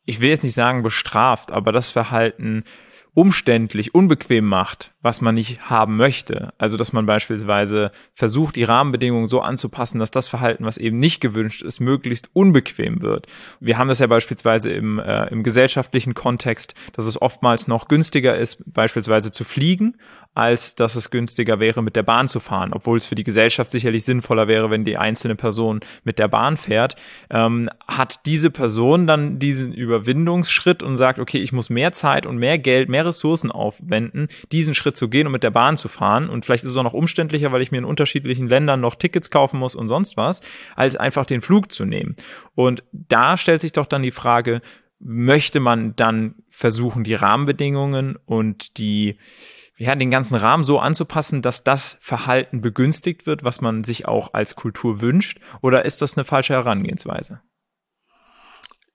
ich 0.05 0.19
will 0.19 0.29
jetzt 0.29 0.43
nicht 0.43 0.55
sagen 0.55 0.83
bestraft, 0.83 1.51
aber 1.51 1.71
das 1.71 1.91
Verhalten 1.91 2.63
umständlich, 3.15 3.93
unbequem 3.93 4.45
macht, 4.45 4.91
was 5.01 5.21
man 5.21 5.35
nicht 5.35 5.69
haben 5.69 5.97
möchte. 5.97 6.53
Also, 6.57 6.77
dass 6.77 6.93
man 6.93 7.05
beispielsweise 7.05 7.91
versucht, 8.13 8.55
die 8.55 8.63
Rahmenbedingungen 8.63 9.27
so 9.27 9.41
anzupassen, 9.41 9.99
dass 9.99 10.09
das 10.09 10.27
Verhalten, 10.27 10.65
was 10.65 10.77
eben 10.77 10.97
nicht 10.97 11.21
gewünscht 11.21 11.61
ist, 11.61 11.79
möglichst 11.79 12.29
unbequem 12.33 13.01
wird. 13.01 13.27
Wir 13.59 13.77
haben 13.77 13.87
das 13.87 13.99
ja 13.99 14.07
beispielsweise 14.07 14.71
im, 14.71 14.97
äh, 14.97 15.27
im 15.27 15.43
gesellschaftlichen 15.43 16.15
Kontext, 16.15 16.73
dass 16.93 17.05
es 17.05 17.21
oftmals 17.21 17.67
noch 17.67 17.87
günstiger 17.87 18.35
ist, 18.35 18.63
beispielsweise 18.65 19.31
zu 19.31 19.43
fliegen, 19.43 19.97
als 20.33 20.73
dass 20.73 20.95
es 20.95 21.11
günstiger 21.11 21.59
wäre, 21.59 21.83
mit 21.83 21.95
der 21.95 22.03
Bahn 22.03 22.27
zu 22.27 22.39
fahren, 22.39 22.73
obwohl 22.73 22.97
es 22.97 23.05
für 23.05 23.15
die 23.15 23.23
Gesellschaft 23.23 23.69
sicherlich 23.69 24.03
sinnvoller 24.03 24.47
wäre, 24.47 24.71
wenn 24.71 24.85
die 24.85 24.97
einzelne 24.97 25.35
Person 25.35 25.81
mit 26.03 26.17
der 26.17 26.27
Bahn 26.27 26.57
fährt, 26.57 26.95
ähm, 27.29 27.69
hat 27.87 28.25
diese 28.25 28.49
Person 28.49 29.05
dann 29.05 29.37
diesen 29.37 29.73
Überwindungsschritt 29.73 30.81
und 30.81 30.97
sagt, 30.97 31.19
okay, 31.19 31.37
ich 31.37 31.53
muss 31.53 31.69
mehr 31.69 31.93
Zeit 31.93 32.25
und 32.25 32.37
mehr 32.37 32.57
Geld, 32.57 32.89
mehr 32.89 33.02
Ressourcen 33.05 33.51
aufwenden, 33.51 34.27
diesen 34.51 34.73
Schritt 34.73 34.97
zu 34.97 35.09
gehen 35.09 35.27
und 35.27 35.33
mit 35.33 35.43
der 35.43 35.51
Bahn 35.51 35.77
zu 35.77 35.87
fahren. 35.87 36.29
Und 36.29 36.45
vielleicht 36.45 36.63
ist 36.63 36.71
es 36.71 36.77
auch 36.77 36.83
noch 36.83 36.93
umständlicher, 36.93 37.51
weil 37.51 37.61
ich 37.61 37.71
mir 37.71 37.79
in 37.79 37.85
unterschiedlichen 37.85 38.47
Ländern 38.47 38.81
noch 38.81 38.95
Tickets 38.95 39.29
kaufen 39.29 39.59
muss 39.59 39.75
und 39.75 39.87
sonst 39.87 40.17
was, 40.17 40.41
als 40.75 40.95
einfach 40.95 41.25
den 41.25 41.41
Flug 41.41 41.71
zu 41.71 41.85
nehmen. 41.85 42.15
Und 42.55 42.83
da 42.91 43.37
stellt 43.37 43.61
sich 43.61 43.71
doch 43.71 43.85
dann 43.85 44.03
die 44.03 44.11
Frage, 44.11 44.61
möchte 44.99 45.59
man 45.59 45.95
dann 45.95 46.35
versuchen, 46.49 47.03
die 47.03 47.15
Rahmenbedingungen 47.15 48.17
und 48.25 48.77
die 48.77 49.17
ja, 49.75 49.95
den 49.95 50.11
ganzen 50.11 50.35
Rahmen 50.35 50.63
so 50.63 50.79
anzupassen, 50.79 51.41
dass 51.41 51.63
das 51.63 51.97
Verhalten 51.99 52.61
begünstigt 52.61 53.25
wird, 53.25 53.43
was 53.43 53.59
man 53.59 53.83
sich 53.83 54.07
auch 54.07 54.33
als 54.33 54.55
Kultur 54.55 55.01
wünscht? 55.01 55.39
Oder 55.61 55.83
ist 55.83 56.01
das 56.01 56.15
eine 56.15 56.25
falsche 56.25 56.53
Herangehensweise? 56.53 57.41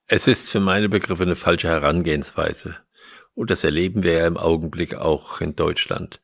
Es 0.07 0.27
ist 0.27 0.49
für 0.49 0.61
meine 0.61 0.89
Begriffe 0.89 1.25
eine 1.25 1.37
falsche 1.37 1.69
Herangehensweise. 1.69 2.77
Und 3.39 3.51
das 3.51 3.63
erleben 3.63 4.03
wir 4.03 4.19
ja 4.19 4.27
im 4.27 4.37
Augenblick 4.37 4.97
auch 4.97 5.41
in 5.41 5.55
Deutschland. 5.55 6.21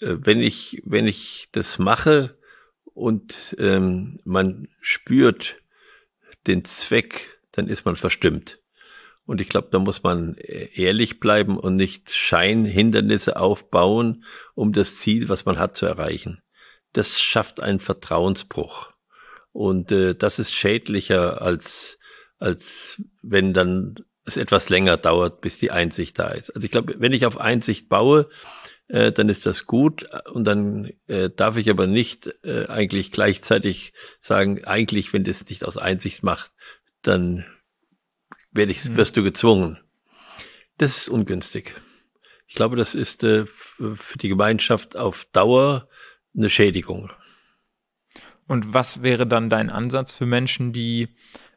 Äh, 0.00 0.16
wenn 0.18 0.40
ich, 0.40 0.82
wenn 0.84 1.06
ich 1.06 1.48
das 1.52 1.78
mache 1.78 2.36
und 2.92 3.54
ähm, 3.60 4.18
man 4.24 4.66
spürt 4.80 5.62
den 6.48 6.64
Zweck, 6.64 7.38
dann 7.52 7.68
ist 7.68 7.84
man 7.84 7.94
verstimmt. 7.94 8.58
Und 9.26 9.40
ich 9.40 9.48
glaube, 9.48 9.68
da 9.70 9.78
muss 9.78 10.02
man 10.02 10.34
ehrlich 10.38 11.20
bleiben 11.20 11.56
und 11.56 11.76
nicht 11.76 12.12
Scheinhindernisse 12.12 13.36
aufbauen, 13.36 14.24
um 14.56 14.72
das 14.72 14.96
Ziel, 14.96 15.28
was 15.28 15.44
man 15.44 15.56
hat, 15.56 15.76
zu 15.76 15.86
erreichen. 15.86 16.42
Das 16.92 17.20
schafft 17.20 17.60
einen 17.60 17.78
Vertrauensbruch. 17.78 18.90
Und 19.52 19.92
äh, 19.92 20.16
das 20.16 20.40
ist 20.40 20.52
schädlicher 20.52 21.42
als, 21.42 21.96
als 22.40 23.00
wenn 23.22 23.54
dann 23.54 23.94
es 24.30 24.36
etwas 24.36 24.68
länger 24.68 24.96
dauert, 24.96 25.40
bis 25.40 25.58
die 25.58 25.70
Einsicht 25.70 26.18
da 26.18 26.28
ist. 26.28 26.50
Also 26.50 26.64
ich 26.64 26.70
glaube, 26.70 26.96
wenn 26.98 27.12
ich 27.12 27.26
auf 27.26 27.38
Einsicht 27.38 27.88
baue, 27.88 28.28
äh, 28.88 29.12
dann 29.12 29.28
ist 29.28 29.46
das 29.46 29.66
gut 29.66 30.06
und 30.32 30.44
dann 30.44 30.92
äh, 31.06 31.30
darf 31.30 31.56
ich 31.56 31.70
aber 31.70 31.86
nicht 31.86 32.30
äh, 32.42 32.66
eigentlich 32.66 33.12
gleichzeitig 33.12 33.92
sagen, 34.18 34.64
eigentlich, 34.64 35.12
wenn 35.12 35.24
das 35.24 35.46
nicht 35.48 35.64
aus 35.64 35.76
Einsicht 35.76 36.22
macht, 36.22 36.52
dann 37.02 37.44
werde 38.50 38.72
ich, 38.72 38.82
hm. 38.84 38.96
wirst 38.96 39.16
du 39.16 39.22
gezwungen. 39.22 39.78
Das 40.78 40.96
ist 40.96 41.08
ungünstig. 41.08 41.74
Ich 42.46 42.54
glaube, 42.54 42.76
das 42.76 42.94
ist 42.94 43.22
äh, 43.22 43.46
für 43.46 44.18
die 44.18 44.28
Gemeinschaft 44.28 44.96
auf 44.96 45.26
Dauer 45.26 45.88
eine 46.36 46.50
Schädigung. 46.50 47.10
Und 48.48 48.74
was 48.74 49.04
wäre 49.04 49.28
dann 49.28 49.48
dein 49.50 49.70
Ansatz 49.70 50.12
für 50.12 50.26
Menschen, 50.26 50.72
die 50.72 51.08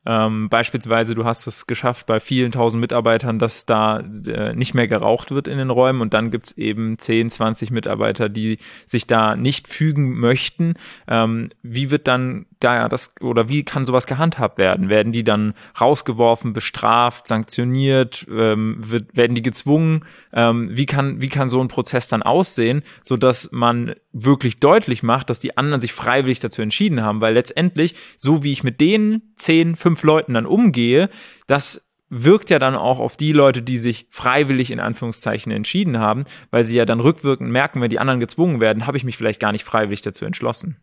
Ähm, 0.05 0.49
beispielsweise, 0.49 1.15
du 1.15 1.25
hast 1.25 1.47
es 1.47 1.67
geschafft 1.67 2.05
bei 2.05 2.19
vielen 2.19 2.51
tausend 2.51 2.81
Mitarbeitern, 2.81 3.39
dass 3.39 3.65
da 3.65 3.99
äh, 3.99 4.53
nicht 4.53 4.73
mehr 4.73 4.87
geraucht 4.87 5.31
wird 5.31 5.47
in 5.47 5.57
den 5.57 5.69
Räumen 5.69 6.01
und 6.01 6.13
dann 6.13 6.31
gibt's 6.31 6.51
eben 6.53 6.97
10, 6.97 7.29
20 7.29 7.71
Mitarbeiter, 7.71 8.29
die 8.29 8.57
sich 8.85 9.07
da 9.07 9.35
nicht 9.35 9.67
fügen 9.67 10.19
möchten. 10.19 10.73
Ähm, 11.07 11.49
wie 11.61 11.89
wird 11.89 12.07
dann 12.07 12.45
da 12.59 12.87
das 12.87 13.11
oder 13.21 13.49
wie 13.49 13.63
kann 13.63 13.85
sowas 13.85 14.07
gehandhabt 14.07 14.57
werden? 14.57 14.89
Werden 14.89 15.11
die 15.11 15.23
dann 15.23 15.53
rausgeworfen, 15.79 16.53
bestraft, 16.53 17.27
sanktioniert? 17.27 18.25
Ähm, 18.29 18.77
wird, 18.79 19.15
werden 19.15 19.35
die 19.35 19.41
gezwungen? 19.41 20.05
Ähm, 20.31 20.69
wie 20.71 20.85
kann 20.85 21.21
wie 21.21 21.29
kann 21.29 21.49
so 21.49 21.61
ein 21.61 21.67
Prozess 21.67 22.07
dann 22.07 22.23
aussehen, 22.23 22.83
so 23.03 23.17
dass 23.17 23.51
man 23.51 23.95
wirklich 24.11 24.59
deutlich 24.59 25.03
macht, 25.03 25.29
dass 25.29 25.39
die 25.39 25.57
anderen 25.57 25.81
sich 25.81 25.93
freiwillig 25.93 26.39
dazu 26.39 26.61
entschieden 26.61 27.01
haben? 27.03 27.21
Weil 27.21 27.33
letztendlich, 27.33 27.95
so 28.17 28.43
wie 28.43 28.51
ich 28.51 28.63
mit 28.63 28.79
denen 28.79 29.33
zehn, 29.35 29.75
fünf 29.93 30.03
Leuten 30.03 30.33
dann 30.33 30.47
umgehe, 30.47 31.09
das 31.45 31.85
wirkt 32.09 32.49
ja 32.49 32.57
dann 32.57 32.75
auch 32.75 32.99
auf 32.99 33.15
die 33.15 33.31
Leute, 33.31 33.61
die 33.61 33.77
sich 33.77 34.07
freiwillig 34.09 34.71
in 34.71 34.79
Anführungszeichen 34.79 35.51
entschieden 35.51 35.99
haben, 35.99 36.25
weil 36.49 36.63
sie 36.63 36.75
ja 36.75 36.85
dann 36.85 36.99
rückwirkend 36.99 37.51
merken, 37.51 37.79
wenn 37.79 37.89
die 37.91 37.99
anderen 37.99 38.19
gezwungen 38.19 38.59
werden, 38.59 38.87
habe 38.87 38.97
ich 38.97 39.03
mich 39.03 39.17
vielleicht 39.17 39.39
gar 39.39 39.51
nicht 39.51 39.63
freiwillig 39.63 40.01
dazu 40.01 40.25
entschlossen. 40.25 40.77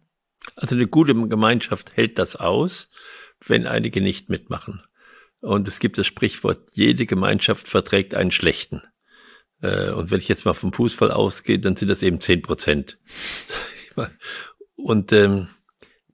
Also 0.54 0.76
eine 0.76 0.86
gute 0.86 1.14
Gemeinschaft 1.14 1.96
hält 1.96 2.18
das 2.18 2.36
aus, 2.36 2.88
wenn 3.44 3.66
einige 3.66 4.00
nicht 4.00 4.28
mitmachen. 4.28 4.82
Und 5.40 5.66
es 5.66 5.80
gibt 5.80 5.98
das 5.98 6.06
Sprichwort, 6.06 6.68
jede 6.72 7.06
Gemeinschaft 7.06 7.68
verträgt 7.68 8.14
einen 8.14 8.30
schlechten. 8.30 8.82
Äh, 9.60 9.90
und 9.90 10.10
wenn 10.10 10.18
ich 10.18 10.28
jetzt 10.28 10.44
mal 10.44 10.52
vom 10.52 10.72
Fußball 10.72 11.10
ausgehe, 11.10 11.58
dann 11.58 11.76
sind 11.76 11.88
das 11.88 12.02
eben 12.02 12.20
zehn 12.20 12.42
Prozent. 12.42 12.98
Und 14.76 15.12
ähm, 15.12 15.48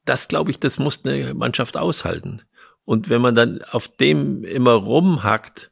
das, 0.06 0.28
glaube 0.28 0.50
ich, 0.50 0.58
das 0.60 0.78
muss 0.78 1.04
eine 1.04 1.34
Mannschaft 1.34 1.76
aushalten. 1.76 2.42
Und 2.86 3.10
wenn 3.10 3.20
man 3.20 3.34
dann 3.34 3.60
auf 3.62 3.88
dem 3.88 4.44
immer 4.44 4.72
rumhackt, 4.72 5.70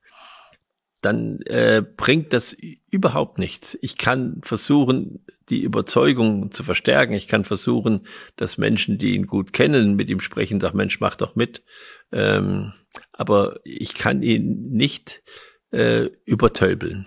dann 1.00 1.40
äh, 1.42 1.82
bringt 1.96 2.32
das 2.32 2.56
überhaupt 2.90 3.38
nichts. 3.38 3.78
Ich 3.80 3.96
kann 3.96 4.40
versuchen, 4.42 5.24
die 5.48 5.62
Überzeugung 5.62 6.50
zu 6.50 6.64
verstärken. 6.64 7.12
Ich 7.14 7.28
kann 7.28 7.44
versuchen, 7.44 8.06
dass 8.36 8.58
Menschen, 8.58 8.98
die 8.98 9.14
ihn 9.14 9.26
gut 9.26 9.52
kennen, 9.52 9.94
mit 9.94 10.10
ihm 10.10 10.20
sprechen, 10.20 10.60
sagen, 10.60 10.76
Mensch, 10.76 11.00
mach 11.00 11.16
doch 11.16 11.36
mit. 11.36 11.62
Ähm, 12.10 12.72
aber 13.12 13.60
ich 13.64 13.94
kann 13.94 14.22
ihn 14.22 14.70
nicht 14.70 15.22
äh, 15.70 16.08
übertölpeln. 16.24 17.06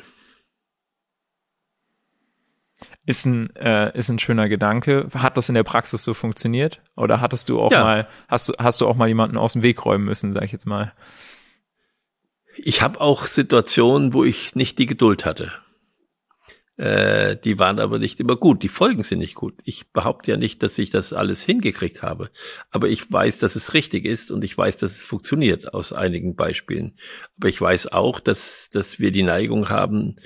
Ist 3.08 3.26
ein, 3.26 3.56
äh, 3.56 3.98
ist 3.98 4.10
ein 4.10 4.20
schöner 4.20 4.50
Gedanke. 4.50 5.08
Hat 5.14 5.38
das 5.38 5.48
in 5.48 5.56
der 5.56 5.64
Praxis 5.64 6.04
so 6.04 6.14
funktioniert? 6.14 6.82
Oder 6.98 7.22
hattest 7.22 7.48
du 7.48 7.62
auch 7.62 7.72
ja. 7.72 7.82
mal, 7.82 8.08
hast 8.28 8.50
du, 8.50 8.54
hast 8.60 8.82
du 8.82 8.86
auch 8.86 8.98
mal 8.98 9.08
jemanden 9.08 9.38
aus 9.38 9.54
dem 9.54 9.64
Weg 9.64 9.86
räumen 9.86 10.04
müssen, 10.04 10.34
sag 10.34 10.44
ich 10.44 10.52
jetzt 10.52 10.66
mal? 10.66 10.92
Ich 12.58 12.82
habe 12.82 13.00
auch 13.00 13.24
Situationen, 13.24 14.12
wo 14.12 14.26
ich 14.26 14.56
nicht 14.56 14.78
die 14.78 14.88
Geduld 14.88 15.26
hatte. 15.26 15.54
Äh, 16.76 17.38
die 17.38 17.58
waren 17.60 17.80
aber 17.80 17.98
nicht 17.98 18.20
immer 18.20 18.36
gut. 18.36 18.62
Die 18.62 18.68
Folgen 18.68 19.04
sind 19.04 19.20
nicht 19.20 19.36
gut. 19.36 19.56
Ich 19.64 19.94
behaupte 19.94 20.32
ja 20.32 20.36
nicht, 20.36 20.62
dass 20.62 20.78
ich 20.78 20.90
das 20.90 21.14
alles 21.14 21.44
hingekriegt 21.44 22.02
habe. 22.02 22.30
Aber 22.72 22.90
ich 22.90 23.10
weiß, 23.10 23.40
dass 23.40 23.56
es 23.56 23.74
richtig 23.74 24.04
ist 24.04 24.32
und 24.32 24.44
ich 24.44 24.58
weiß, 24.58 24.76
dass 24.76 24.92
es 24.92 25.04
funktioniert 25.04 25.74
aus 25.74 25.94
einigen 25.94 26.36
Beispielen. 26.36 26.98
Aber 27.38 27.48
ich 27.48 27.62
weiß 27.62 27.94
auch, 27.94 28.20
dass, 28.20 28.70
dass 28.70 29.00
wir 29.00 29.12
die 29.12 29.24
Neigung 29.24 29.70
haben, 29.70 30.18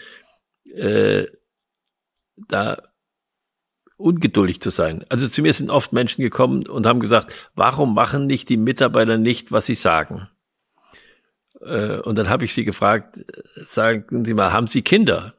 äh, 0.76 1.28
da 2.36 2.82
ungeduldig 3.98 4.62
zu 4.62 4.70
sein. 4.70 5.06
Also 5.10 5.28
zu 5.28 5.42
mir 5.42 5.54
sind 5.54 5.70
oft 5.70 5.94
Menschen 5.94 6.24
gekommen 6.24 6.68
und 6.68 6.86
haben 6.86 7.00
gesagt, 7.00 7.34
warum 7.56 7.94
machen 7.94 8.26
nicht 8.26 8.50
die 8.50 8.58
Mitarbeiter 8.58 9.18
nicht, 9.18 9.52
was 9.52 9.68
sie 9.68 9.76
sagen? 9.76 10.28
Äh, 11.62 12.00
und 12.00 12.18
dann 12.18 12.30
habe 12.30 12.46
ich 12.46 12.54
sie 12.54 12.66
gefragt, 12.66 13.20
sagen 13.56 14.26
Sie 14.26 14.34
mal, 14.34 14.52
haben 14.52 14.68
Sie 14.68 14.82
Kinder? 14.82 15.36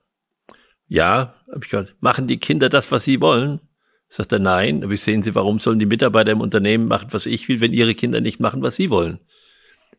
Ja, 0.86 1.34
habe 1.48 1.60
ich 1.64 1.70
gesagt, 1.70 1.94
machen 2.00 2.28
die 2.28 2.38
Kinder 2.38 2.68
das, 2.68 2.92
was 2.92 3.04
sie 3.04 3.20
wollen? 3.20 3.60
Sagt 4.08 4.32
er, 4.32 4.38
nein. 4.38 4.84
Aber 4.84 4.96
sehen 4.96 5.22
Sie, 5.22 5.34
warum 5.34 5.58
sollen 5.58 5.78
die 5.78 5.86
Mitarbeiter 5.86 6.32
im 6.32 6.40
Unternehmen 6.40 6.86
machen, 6.86 7.08
was 7.12 7.26
ich 7.26 7.48
will, 7.48 7.60
wenn 7.60 7.72
ihre 7.72 7.94
Kinder 7.94 8.20
nicht 8.20 8.40
machen, 8.40 8.62
was 8.62 8.76
sie 8.76 8.90
wollen? 8.90 9.20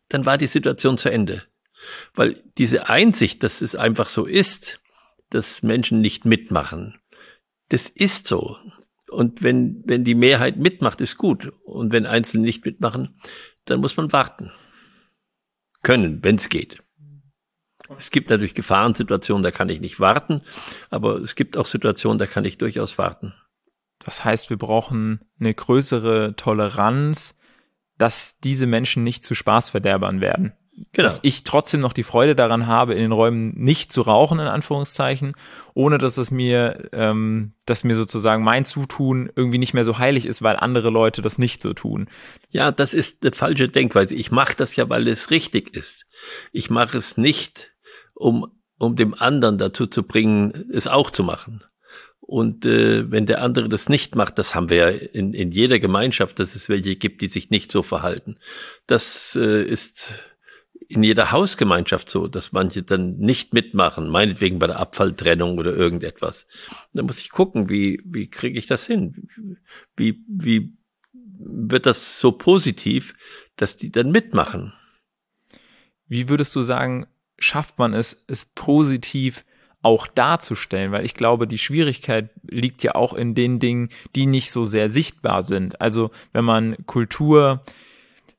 Dann 0.08 0.24
war 0.24 0.38
die 0.38 0.46
Situation 0.46 0.98
zu 0.98 1.10
Ende. 1.10 1.42
Weil 2.14 2.42
diese 2.56 2.88
Einsicht, 2.88 3.42
dass 3.42 3.60
es 3.60 3.74
einfach 3.74 4.06
so 4.06 4.24
ist, 4.24 4.80
dass 5.34 5.64
Menschen 5.64 6.00
nicht 6.00 6.24
mitmachen. 6.24 6.98
Das 7.68 7.88
ist 7.88 8.28
so. 8.28 8.56
Und 9.10 9.42
wenn, 9.42 9.82
wenn 9.84 10.04
die 10.04 10.14
Mehrheit 10.14 10.58
mitmacht, 10.58 11.00
ist 11.00 11.18
gut. 11.18 11.52
Und 11.64 11.92
wenn 11.92 12.06
Einzelne 12.06 12.44
nicht 12.44 12.64
mitmachen, 12.64 13.20
dann 13.64 13.80
muss 13.80 13.96
man 13.96 14.12
warten. 14.12 14.52
Können, 15.82 16.22
wenn 16.22 16.36
es 16.36 16.48
geht. 16.48 16.82
Es 17.96 18.10
gibt 18.10 18.30
natürlich 18.30 18.54
Gefahrensituationen, 18.54 19.42
da 19.42 19.50
kann 19.50 19.68
ich 19.68 19.80
nicht 19.80 20.00
warten, 20.00 20.40
aber 20.88 21.16
es 21.16 21.34
gibt 21.34 21.58
auch 21.58 21.66
Situationen, 21.66 22.18
da 22.18 22.26
kann 22.26 22.44
ich 22.44 22.56
durchaus 22.56 22.96
warten. 22.96 23.34
Das 23.98 24.24
heißt, 24.24 24.50
wir 24.50 24.56
brauchen 24.56 25.20
eine 25.38 25.52
größere 25.52 26.34
Toleranz, 26.36 27.36
dass 27.98 28.38
diese 28.38 28.66
Menschen 28.66 29.02
nicht 29.02 29.24
zu 29.24 29.34
Spaßverderbern 29.34 30.20
werden. 30.20 30.54
Genau. 30.92 31.06
Dass 31.06 31.20
ich 31.22 31.44
trotzdem 31.44 31.80
noch 31.80 31.92
die 31.92 32.02
Freude 32.02 32.34
daran 32.34 32.66
habe, 32.66 32.94
in 32.94 33.00
den 33.00 33.12
Räumen 33.12 33.52
nicht 33.56 33.92
zu 33.92 34.02
rauchen, 34.02 34.40
in 34.40 34.46
Anführungszeichen, 34.46 35.34
ohne 35.72 35.98
dass 35.98 36.18
es 36.18 36.32
mir, 36.32 36.88
ähm, 36.92 37.52
dass 37.64 37.84
mir 37.84 37.96
sozusagen 37.96 38.42
mein 38.42 38.64
Zutun 38.64 39.30
irgendwie 39.36 39.58
nicht 39.58 39.74
mehr 39.74 39.84
so 39.84 39.98
heilig 39.98 40.26
ist, 40.26 40.42
weil 40.42 40.56
andere 40.56 40.90
Leute 40.90 41.22
das 41.22 41.38
nicht 41.38 41.62
so 41.62 41.74
tun. 41.74 42.08
Ja, 42.50 42.72
das 42.72 42.92
ist 42.92 43.22
eine 43.22 43.32
falsche 43.32 43.68
Denkweise. 43.68 44.16
Ich 44.16 44.32
mache 44.32 44.56
das 44.56 44.74
ja, 44.74 44.88
weil 44.88 45.06
es 45.06 45.30
richtig 45.30 45.76
ist. 45.76 46.06
Ich 46.52 46.70
mache 46.70 46.98
es 46.98 47.16
nicht, 47.16 47.72
um, 48.14 48.46
um 48.78 48.96
dem 48.96 49.14
anderen 49.14 49.58
dazu 49.58 49.86
zu 49.86 50.04
bringen, 50.04 50.70
es 50.72 50.88
auch 50.88 51.10
zu 51.10 51.22
machen. 51.22 51.62
Und 52.20 52.64
äh, 52.64 53.10
wenn 53.10 53.26
der 53.26 53.42
andere 53.42 53.68
das 53.68 53.88
nicht 53.88 54.16
macht, 54.16 54.38
das 54.38 54.54
haben 54.54 54.70
wir 54.70 54.76
ja 54.76 54.88
in, 54.88 55.34
in 55.34 55.50
jeder 55.50 55.78
Gemeinschaft, 55.78 56.38
dass 56.38 56.54
es 56.54 56.68
welche 56.68 56.96
gibt, 56.96 57.20
die 57.20 57.26
sich 57.26 57.50
nicht 57.50 57.70
so 57.70 57.82
verhalten. 57.82 58.38
Das 58.86 59.38
äh, 59.38 59.62
ist 59.62 60.14
in 60.88 61.02
jeder 61.02 61.32
Hausgemeinschaft 61.32 62.10
so, 62.10 62.28
dass 62.28 62.52
manche 62.52 62.82
dann 62.82 63.16
nicht 63.16 63.54
mitmachen, 63.54 64.08
meinetwegen 64.08 64.58
bei 64.58 64.66
der 64.66 64.78
Abfalltrennung 64.78 65.58
oder 65.58 65.74
irgendetwas. 65.74 66.46
Da 66.92 67.02
muss 67.02 67.20
ich 67.20 67.30
gucken, 67.30 67.68
wie, 67.68 68.02
wie 68.04 68.28
kriege 68.28 68.58
ich 68.58 68.66
das 68.66 68.86
hin? 68.86 69.28
Wie, 69.96 70.22
wie 70.28 70.76
wird 71.38 71.86
das 71.86 72.20
so 72.20 72.32
positiv, 72.32 73.14
dass 73.56 73.76
die 73.76 73.90
dann 73.90 74.10
mitmachen? 74.10 74.72
Wie 76.06 76.28
würdest 76.28 76.54
du 76.54 76.62
sagen, 76.62 77.06
schafft 77.38 77.78
man 77.78 77.94
es, 77.94 78.24
es 78.28 78.44
positiv 78.44 79.44
auch 79.82 80.06
darzustellen, 80.06 80.92
weil 80.92 81.04
ich 81.04 81.14
glaube, 81.14 81.46
die 81.46 81.58
Schwierigkeit 81.58 82.30
liegt 82.48 82.82
ja 82.82 82.94
auch 82.94 83.12
in 83.12 83.34
den 83.34 83.58
Dingen, 83.58 83.90
die 84.14 84.26
nicht 84.26 84.50
so 84.50 84.64
sehr 84.64 84.88
sichtbar 84.88 85.44
sind. 85.44 85.80
Also 85.80 86.10
wenn 86.32 86.44
man 86.44 86.76
Kultur 86.86 87.64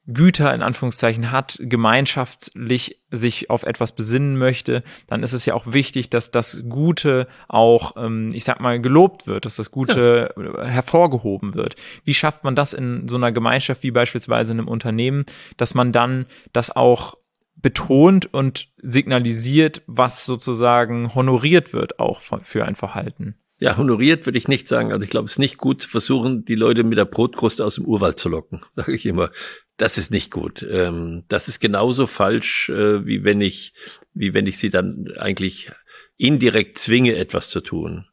Güter 0.08 0.54
in 0.54 0.62
Anführungszeichen 0.62 1.32
hat, 1.32 1.58
gemeinschaftlich 1.62 3.02
sich 3.10 3.50
auf 3.50 3.64
etwas 3.64 3.94
besinnen 3.94 4.38
möchte, 4.38 4.84
dann 5.08 5.24
ist 5.24 5.34
es 5.34 5.46
ja 5.46 5.54
auch 5.54 5.66
wichtig, 5.68 6.10
dass 6.10 6.32
das 6.32 6.64
Gute 6.70 7.28
auch, 7.48 7.96
ähm, 7.98 8.32
ich 8.34 8.44
sag 8.44 8.60
mal, 8.60 8.80
gelobt 8.80 9.26
wird, 9.26 9.46
dass 9.46 9.56
das 9.56 9.72
Gute 9.72 10.34
ja. 10.38 10.66
hervorgehoben 10.66 11.56
wird. 11.56 11.76
Wie 12.04 12.14
schafft 12.14 12.44
man 12.44 12.56
das 12.56 12.74
in 12.74 13.08
so 13.08 13.18
einer 13.18 13.32
Gemeinschaft 13.32 13.84
wie 13.84 13.92
beispielsweise 13.92 14.54
in 14.54 14.60
einem 14.60 14.68
Unternehmen, 14.68 15.26
dass 15.58 15.74
man 15.74 15.92
dann 15.92 16.28
das 16.54 16.76
auch 16.76 17.18
betont 17.56 18.32
und 18.32 18.68
signalisiert, 18.82 19.82
was 19.88 20.26
sozusagen 20.26 21.16
honoriert 21.16 21.74
wird 21.74 22.00
auch 22.00 22.22
für 22.22 22.66
ein 22.66 22.76
Verhalten? 22.76 23.36
Ja, 23.58 23.78
honoriert 23.78 24.26
würde 24.26 24.38
ich 24.38 24.48
nicht 24.48 24.68
sagen. 24.68 24.92
Also 24.92 25.04
ich 25.04 25.10
glaube, 25.10 25.26
es 25.26 25.34
ist 25.34 25.40
nicht 25.40 25.58
gut 25.58 25.82
zu 25.82 25.90
versuchen, 25.90 26.44
die 26.44 26.56
Leute 26.56 26.84
mit 26.84 26.98
der 26.98 27.06
Brotkruste 27.06 27.64
aus 27.64 27.76
dem 27.76 27.86
Urwald 27.86 28.20
zu 28.20 28.30
locken, 28.30 28.62
sage 28.76 28.94
ich 28.94 29.06
immer. 29.06 29.32
Das 29.78 29.98
ist 29.98 30.10
nicht 30.12 30.32
gut. 30.32 30.66
Ähm, 30.70 31.24
das 31.28 31.48
ist 31.48 31.60
genauso 31.60 32.08
falsch, 32.08 32.70
äh, 32.70 33.06
wie 33.06 33.24
wenn 33.24 33.42
ich, 33.42 33.74
wie 34.14 34.34
wenn 34.34 34.48
ich 34.48 34.58
sie 34.58 34.70
dann 34.70 35.12
eigentlich 35.18 35.70
indirekt 36.18 36.80
zwinge, 36.80 37.16
etwas 37.16 37.50
zu 37.50 37.62
tun. 37.62 38.08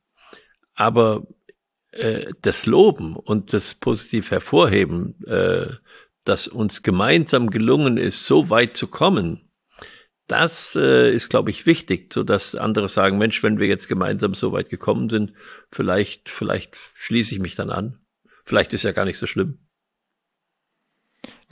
Aber 0.74 1.26
äh, 1.92 2.32
das 2.42 2.66
Loben 2.66 3.14
und 3.14 3.52
das 3.52 3.74
positiv 3.74 4.30
hervorheben, 4.30 5.24
äh, 5.26 5.68
dass 6.24 6.48
uns 6.48 6.82
gemeinsam 6.82 7.50
gelungen 7.50 7.96
ist, 7.96 8.26
so 8.26 8.50
weit 8.50 8.76
zu 8.76 8.88
kommen, 8.88 9.48
das 10.26 10.76
äh, 10.76 11.12
ist, 11.12 11.28
glaube 11.28 11.50
ich, 11.50 11.66
wichtig, 11.66 12.12
so 12.12 12.22
dass 12.22 12.54
andere 12.54 12.88
sagen, 12.88 13.18
Mensch, 13.18 13.42
wenn 13.42 13.58
wir 13.58 13.66
jetzt 13.66 13.88
gemeinsam 13.88 14.34
so 14.34 14.52
weit 14.52 14.70
gekommen 14.70 15.10
sind, 15.10 15.32
vielleicht, 15.70 16.28
vielleicht 16.30 16.76
schließe 16.94 17.34
ich 17.34 17.40
mich 17.40 17.54
dann 17.54 17.70
an. 17.70 17.98
Vielleicht 18.44 18.72
ist 18.72 18.84
ja 18.84 18.92
gar 18.92 19.04
nicht 19.04 19.18
so 19.18 19.26
schlimm. 19.26 19.58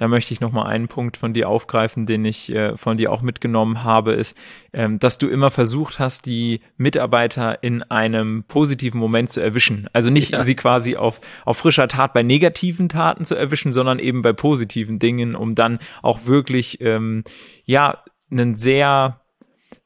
Da 0.00 0.08
möchte 0.08 0.32
ich 0.32 0.40
nochmal 0.40 0.66
einen 0.66 0.88
Punkt 0.88 1.18
von 1.18 1.34
dir 1.34 1.50
aufgreifen, 1.50 2.06
den 2.06 2.24
ich 2.24 2.50
äh, 2.50 2.74
von 2.78 2.96
dir 2.96 3.12
auch 3.12 3.20
mitgenommen 3.20 3.84
habe, 3.84 4.14
ist, 4.14 4.34
ähm, 4.72 4.98
dass 4.98 5.18
du 5.18 5.28
immer 5.28 5.50
versucht 5.50 5.98
hast, 5.98 6.24
die 6.24 6.62
Mitarbeiter 6.78 7.62
in 7.62 7.82
einem 7.82 8.44
positiven 8.44 8.98
Moment 8.98 9.28
zu 9.28 9.42
erwischen. 9.42 9.90
Also 9.92 10.08
nicht 10.08 10.30
ja. 10.30 10.42
sie 10.42 10.54
quasi 10.54 10.96
auf, 10.96 11.20
auf 11.44 11.58
frischer 11.58 11.86
Tat 11.86 12.14
bei 12.14 12.22
negativen 12.22 12.88
Taten 12.88 13.26
zu 13.26 13.34
erwischen, 13.34 13.74
sondern 13.74 13.98
eben 13.98 14.22
bei 14.22 14.32
positiven 14.32 14.98
Dingen, 14.98 15.36
um 15.36 15.54
dann 15.54 15.78
auch 16.00 16.24
wirklich, 16.24 16.80
ähm, 16.80 17.22
ja, 17.66 18.02
einen 18.30 18.54
sehr, 18.54 19.20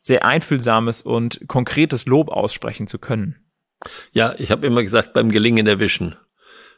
sehr 0.00 0.24
einfühlsames 0.24 1.03
und 1.03 1.40
konkretes 1.48 2.07
Lob 2.07 2.29
aussprechen 2.29 2.87
zu 2.87 3.00
können. 3.00 3.35
Ja, 4.12 4.37
ich 4.38 4.53
habe 4.53 4.64
immer 4.64 4.85
gesagt, 4.85 5.12
beim 5.12 5.33
Gelingen 5.33 5.66
erwischen. 5.66 6.14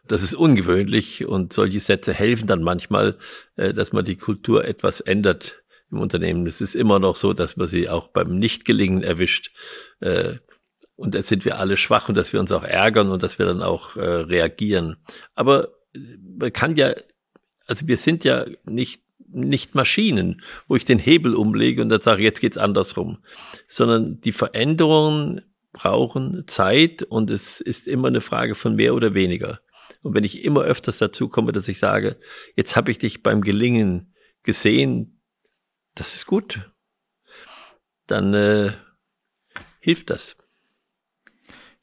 Das 0.09 0.23
ist 0.23 0.35
ungewöhnlich 0.35 1.27
und 1.27 1.53
solche 1.53 1.81
Sätze 1.81 2.13
helfen 2.13 2.47
dann 2.47 2.63
manchmal, 2.63 3.17
äh, 3.57 3.75
dass 3.75 3.93
man 3.93 4.05
die 4.05 4.17
Kultur 4.17 4.65
etwas 4.65 5.01
ändert 5.01 5.63
im 5.91 6.01
Unternehmen. 6.01 6.47
Es 6.47 6.61
ist 6.61 6.75
immer 6.75 6.99
noch 6.99 7.17
so, 7.17 7.33
dass 7.33 7.57
man 7.57 7.69
sie 7.69 7.89
auch 7.89 8.09
beim 8.09 8.39
Nichtgelingen 8.39 9.03
erwischt. 9.03 9.53
Äh, 10.01 10.35
und 10.97 11.15
da 11.15 11.23
sind 11.23 11.45
wir 11.45 11.59
alle 11.59 11.77
schwach 11.77 12.09
und 12.09 12.17
dass 12.17 12.33
wir 12.33 12.41
uns 12.41 12.53
auch 12.53 12.65
ärgern 12.65 13.11
und 13.11 13.23
dass 13.23 13.39
wir 13.39 13.47
dann 13.47 13.63
auch 13.63 13.97
äh, 13.97 14.01
reagieren. 14.01 14.97
Aber 15.35 15.69
man 16.39 16.53
kann 16.53 16.77
ja, 16.77 16.95
also 17.67 17.87
wir 17.87 17.97
sind 17.97 18.25
ja 18.25 18.47
nicht 18.65 19.03
nicht 19.29 19.75
Maschinen, 19.75 20.41
wo 20.69 20.77
ich 20.77 20.85
den 20.85 21.01
Hebel 21.01 21.35
umlege 21.35 21.83
und 21.83 21.89
dann 21.89 22.01
sage, 22.01 22.23
jetzt 22.23 22.41
geht's 22.41 22.57
andersrum, 22.57 23.19
sondern 23.67 24.21
die 24.21 24.33
Veränderungen 24.33 25.43
brauchen 25.73 26.45
Zeit 26.47 27.03
und 27.03 27.31
es 27.31 27.61
ist 27.61 27.87
immer 27.87 28.09
eine 28.09 28.21
Frage 28.21 28.55
von 28.55 28.77
mehr 28.77 28.95
oder 28.95 29.15
weniger. 29.15 29.61
Und 30.07 30.15
wenn 30.15 30.25
ich 30.25 30.45
immer 30.45 30.63
öfters 30.63 30.99
dazu 30.99 31.29
komme, 31.29 31.53
dass 31.53 31.67
ich 31.67 31.79
sage, 31.79 32.19
jetzt 32.55 32.77
habe 32.77 32.91
ich 32.93 32.99
dich 32.99 33.23
beim 33.23 33.43
Gelingen 33.43 34.15
gesehen, 34.45 35.21
das 35.97 36.15
ist 36.15 36.27
gut, 36.27 36.71
dann 38.07 38.33
äh, 38.35 38.73
hilft 39.81 40.11
das. 40.11 40.37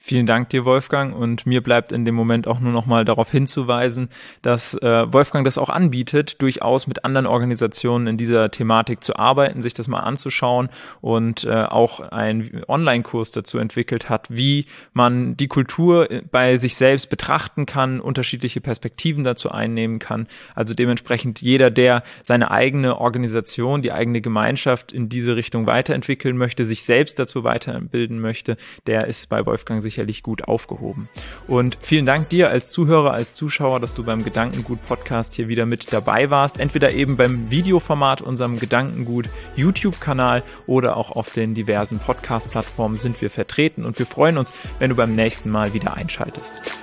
Vielen 0.05 0.25
Dank 0.25 0.49
dir, 0.49 0.65
Wolfgang. 0.65 1.15
Und 1.15 1.45
mir 1.45 1.63
bleibt 1.63 1.93
in 1.93 2.03
dem 2.03 2.13
Moment 2.13 2.45
auch 2.45 2.59
nur 2.59 2.73
noch 2.73 2.85
mal 2.85 3.05
darauf 3.05 3.31
hinzuweisen, 3.31 4.09
dass 4.41 4.73
äh, 4.73 5.13
Wolfgang 5.13 5.45
das 5.45 5.57
auch 5.57 5.69
anbietet, 5.69 6.41
durchaus 6.41 6.87
mit 6.87 7.05
anderen 7.05 7.25
Organisationen 7.25 8.07
in 8.07 8.17
dieser 8.17 8.51
Thematik 8.51 9.01
zu 9.01 9.15
arbeiten, 9.15 9.61
sich 9.61 9.73
das 9.73 9.87
mal 9.87 10.01
anzuschauen 10.01 10.67
und 10.99 11.45
äh, 11.45 11.53
auch 11.53 12.01
einen 12.01 12.63
Online-Kurs 12.67 13.31
dazu 13.31 13.59
entwickelt 13.59 14.09
hat, 14.09 14.27
wie 14.29 14.65
man 14.91 15.37
die 15.37 15.47
Kultur 15.47 16.09
bei 16.29 16.57
sich 16.57 16.75
selbst 16.75 17.09
betrachten 17.09 17.65
kann, 17.65 18.01
unterschiedliche 18.01 18.59
Perspektiven 18.59 19.23
dazu 19.23 19.51
einnehmen 19.51 19.99
kann. 19.99 20.27
Also 20.53 20.73
dementsprechend 20.73 21.39
jeder, 21.39 21.71
der 21.71 22.03
seine 22.23 22.51
eigene 22.51 22.97
Organisation, 22.99 23.81
die 23.81 23.93
eigene 23.93 24.19
Gemeinschaft 24.19 24.91
in 24.91 25.07
diese 25.07 25.37
Richtung 25.37 25.65
weiterentwickeln 25.65 26.35
möchte, 26.35 26.65
sich 26.65 26.83
selbst 26.83 27.19
dazu 27.19 27.45
weiterbilden 27.45 28.19
möchte, 28.19 28.57
der 28.85 29.07
ist 29.07 29.29
bei 29.29 29.45
Wolfgang 29.45 29.81
sich 29.81 29.92
sicherlich 29.93 30.23
gut 30.23 30.45
aufgehoben. 30.45 31.07
Und 31.47 31.77
vielen 31.79 32.05
Dank 32.05 32.29
dir 32.29 32.49
als 32.49 32.71
Zuhörer, 32.71 33.13
als 33.13 33.35
Zuschauer, 33.35 33.79
dass 33.79 33.93
du 33.93 34.03
beim 34.03 34.23
Gedankengut 34.23 34.83
Podcast 34.85 35.35
hier 35.35 35.47
wieder 35.47 35.67
mit 35.67 35.93
dabei 35.93 36.31
warst. 36.31 36.59
Entweder 36.59 36.91
eben 36.91 37.15
beim 37.15 37.51
Videoformat 37.51 38.21
unserem 38.21 38.59
Gedankengut 38.59 39.29
YouTube-Kanal 39.55 40.43
oder 40.65 40.97
auch 40.97 41.11
auf 41.11 41.31
den 41.31 41.53
diversen 41.53 41.99
Podcast-Plattformen 41.99 42.95
sind 42.95 43.21
wir 43.21 43.29
vertreten 43.29 43.85
und 43.85 43.99
wir 43.99 44.07
freuen 44.07 44.39
uns, 44.39 44.51
wenn 44.79 44.89
du 44.89 44.95
beim 44.95 45.15
nächsten 45.15 45.51
Mal 45.51 45.73
wieder 45.73 45.93
einschaltest. 45.93 46.82